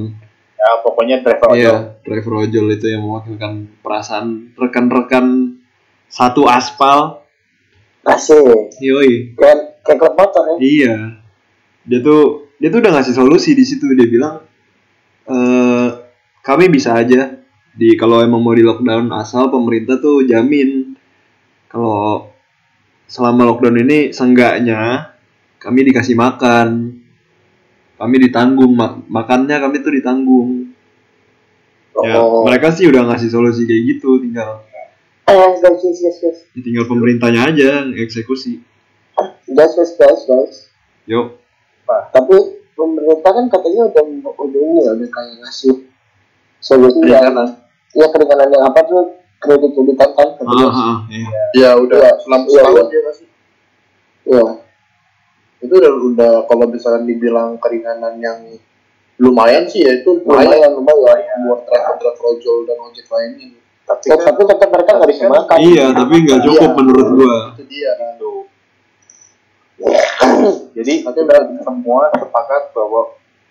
[0.62, 1.76] ya pokoknya driver ojol Iya,
[2.06, 5.58] driver ojol itu yang mewakilkan perasaan rekan-rekan
[6.12, 7.26] satu aspal.
[8.02, 8.82] Asik.
[8.82, 9.38] Yoi.
[9.38, 10.56] Kayak kayak klub motor ya.
[10.58, 10.96] Iya.
[11.86, 13.89] Dia tuh dia tuh udah ngasih solusi di situ.
[13.94, 14.36] Dia bilang
[15.30, 15.88] eh
[16.42, 20.91] kami bisa aja di kalau emang mau di lockdown asal pemerintah tuh jamin
[21.72, 22.28] kalau
[23.08, 25.12] selama lockdown ini seenggaknya
[25.56, 27.00] kami dikasih makan
[27.96, 30.50] kami ditanggung mak- makannya kami tuh ditanggung
[31.94, 32.44] ya Oh.
[32.44, 34.64] mereka sih udah ngasih solusi kayak gitu tinggal
[35.24, 35.52] Eh,
[36.04, 36.44] guys.
[36.52, 38.60] ya tinggal pemerintahnya aja yang eksekusi
[39.48, 40.56] Guys, guys, guys, guys.
[41.06, 41.38] yuk
[41.86, 42.36] Tapi
[42.74, 44.04] pemerintah kan katanya udah
[44.34, 45.76] udah ini ya, udah kayak ngasih
[46.58, 47.00] solusi
[47.92, 51.28] ya keringanan yang apa tuh kredit kan ah, ah, iya.
[51.58, 53.00] Ya udah Iya, selama iya, setahun iya.
[53.02, 53.28] ngasih.
[54.22, 54.46] Iya.
[55.62, 58.39] Itu udah udah kalau misalkan dibilang keringanan yang
[59.18, 61.38] lumayan sih ya itu Lumayan, lumayan lumayan.
[61.46, 63.50] buat driver driver ojol dan ojek lainnya.
[63.82, 65.58] tapi Ya, kan tapi tetap mereka nggak bisa makan.
[65.60, 66.78] iya tapi nggak cukup Iya.
[66.78, 67.92] menurut gua Itu dia.
[67.98, 68.32] itu
[70.78, 73.02] jadi kita semua sepakat bahwa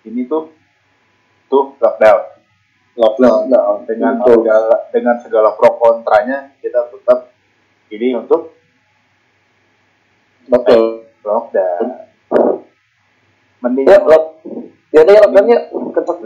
[0.02, 0.50] ini tuh
[1.46, 2.39] tuh lockdown
[3.00, 3.76] lockdown, lockdown.
[3.88, 4.44] dengan Betul.
[4.44, 7.32] segala dengan segala pro kontranya kita tetap
[7.88, 8.52] ini untuk
[10.44, 11.08] Betul.
[11.24, 11.86] lockdown.
[13.60, 14.24] dan ya, lock,
[14.88, 16.18] ya, ya lockdownnya kencang.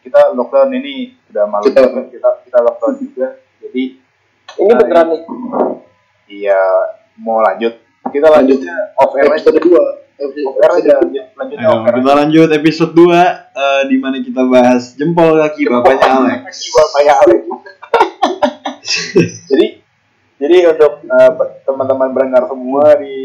[0.00, 3.26] Kita lockdown ini sudah malu kita, kita kita lockdown juga.
[3.60, 3.82] Jadi
[4.60, 5.22] ini beneran nih.
[6.30, 6.62] Iya,
[7.20, 7.78] mau lanjut.
[8.10, 14.44] Kita lanjutnya off air episode 2 Ayo, kita lanjut episode 2 eh, di mana kita
[14.44, 16.68] bahas jempol kaki bapaknya Alex.
[16.76, 17.42] Bapaknya Alex.
[19.48, 19.66] jadi
[20.36, 21.30] jadi untuk eh,
[21.64, 23.16] teman-teman berengar semua di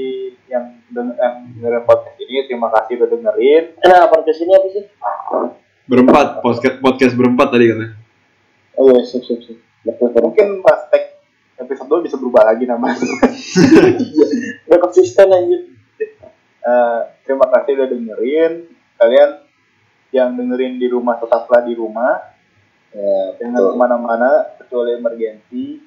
[0.48, 4.84] yang yang dengerin podcast ini terima kasih udah dengerin Nah, podcast ini apa sih?
[5.92, 7.92] Berempat, podcast podcast berempat tadi katanya.
[8.80, 9.60] Oh iya, sip, sip, sip.
[9.84, 10.32] Betul, betul.
[10.32, 11.20] mungkin pas tag
[11.60, 13.04] episode 2 bisa berubah lagi namanya
[14.72, 15.75] Udah konsisten aja.
[16.66, 18.54] Eh, terima kasih udah dengerin.
[18.98, 19.30] Kalian
[20.10, 22.34] yang dengerin di rumah tetaplah di rumah.
[22.90, 25.84] Ya, jangan ke mana-mana kecuali emergensi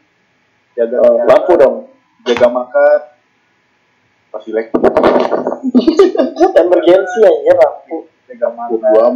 [0.76, 1.76] jaga Oh, lampu dong.
[2.22, 3.00] jaga makan.
[4.28, 4.68] Pasti like
[6.62, 8.06] Emergensi aja lampu.
[8.28, 9.14] jaga makan.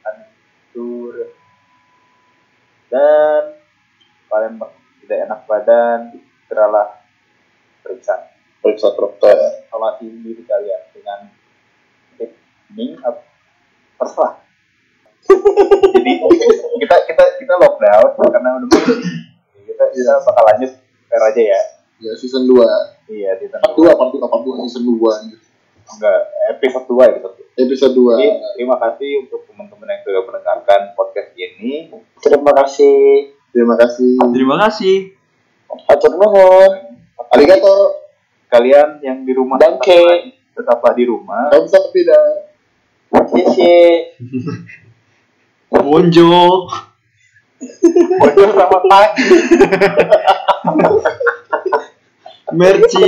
[0.00, 1.14] hancur
[2.88, 3.60] dan
[4.24, 4.54] kalian
[5.02, 5.98] tidak enak badan
[6.40, 7.04] segeralah
[7.84, 8.14] periksa
[8.58, 9.36] periksa dokter.
[9.70, 11.20] awasi diri kalian dengan
[12.68, 12.98] ini
[13.96, 14.42] terserah
[15.94, 16.12] jadi
[16.78, 18.68] kita kita kita lockdown karena udah
[19.66, 20.70] kita kita bakal lanjut
[21.06, 21.62] fair aja ya
[21.98, 23.10] Ya season 2.
[23.10, 25.34] iya di Part 2, part 2, part 2 season 2.
[25.88, 26.20] enggak
[26.54, 28.54] episode 2 episode 2 Episode Jadi, 2.
[28.54, 31.90] terima kasih untuk teman-teman yang sudah mendengarkan podcast ini
[32.22, 33.34] Terima kasih.
[33.50, 34.14] Terima kasih.
[34.30, 34.96] Terima kasih.
[35.90, 36.70] Atur nuhun.
[37.34, 38.07] Arigato.
[38.48, 40.32] Kalian yang di rumah Danke.
[40.56, 42.20] tetaplah di rumah Kamsahamnida.
[43.30, 43.76] Sisi.
[45.70, 46.68] Bonjour.
[48.22, 49.24] Bonjour selamat pagi
[52.54, 53.02] Merci.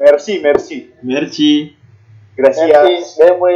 [0.00, 1.50] merci merci Merci.
[2.34, 3.46] gracias BMW.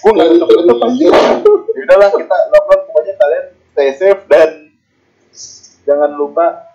[0.00, 4.50] gue nggak tutup tutup aja ya udahlah kita lockdown pokoknya kalian stay safe dan
[5.88, 6.69] jangan lupa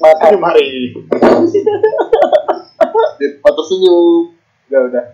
[0.00, 0.32] Makan.
[0.40, 0.96] mari
[3.44, 4.32] Patah senyum.
[4.70, 5.04] udah udah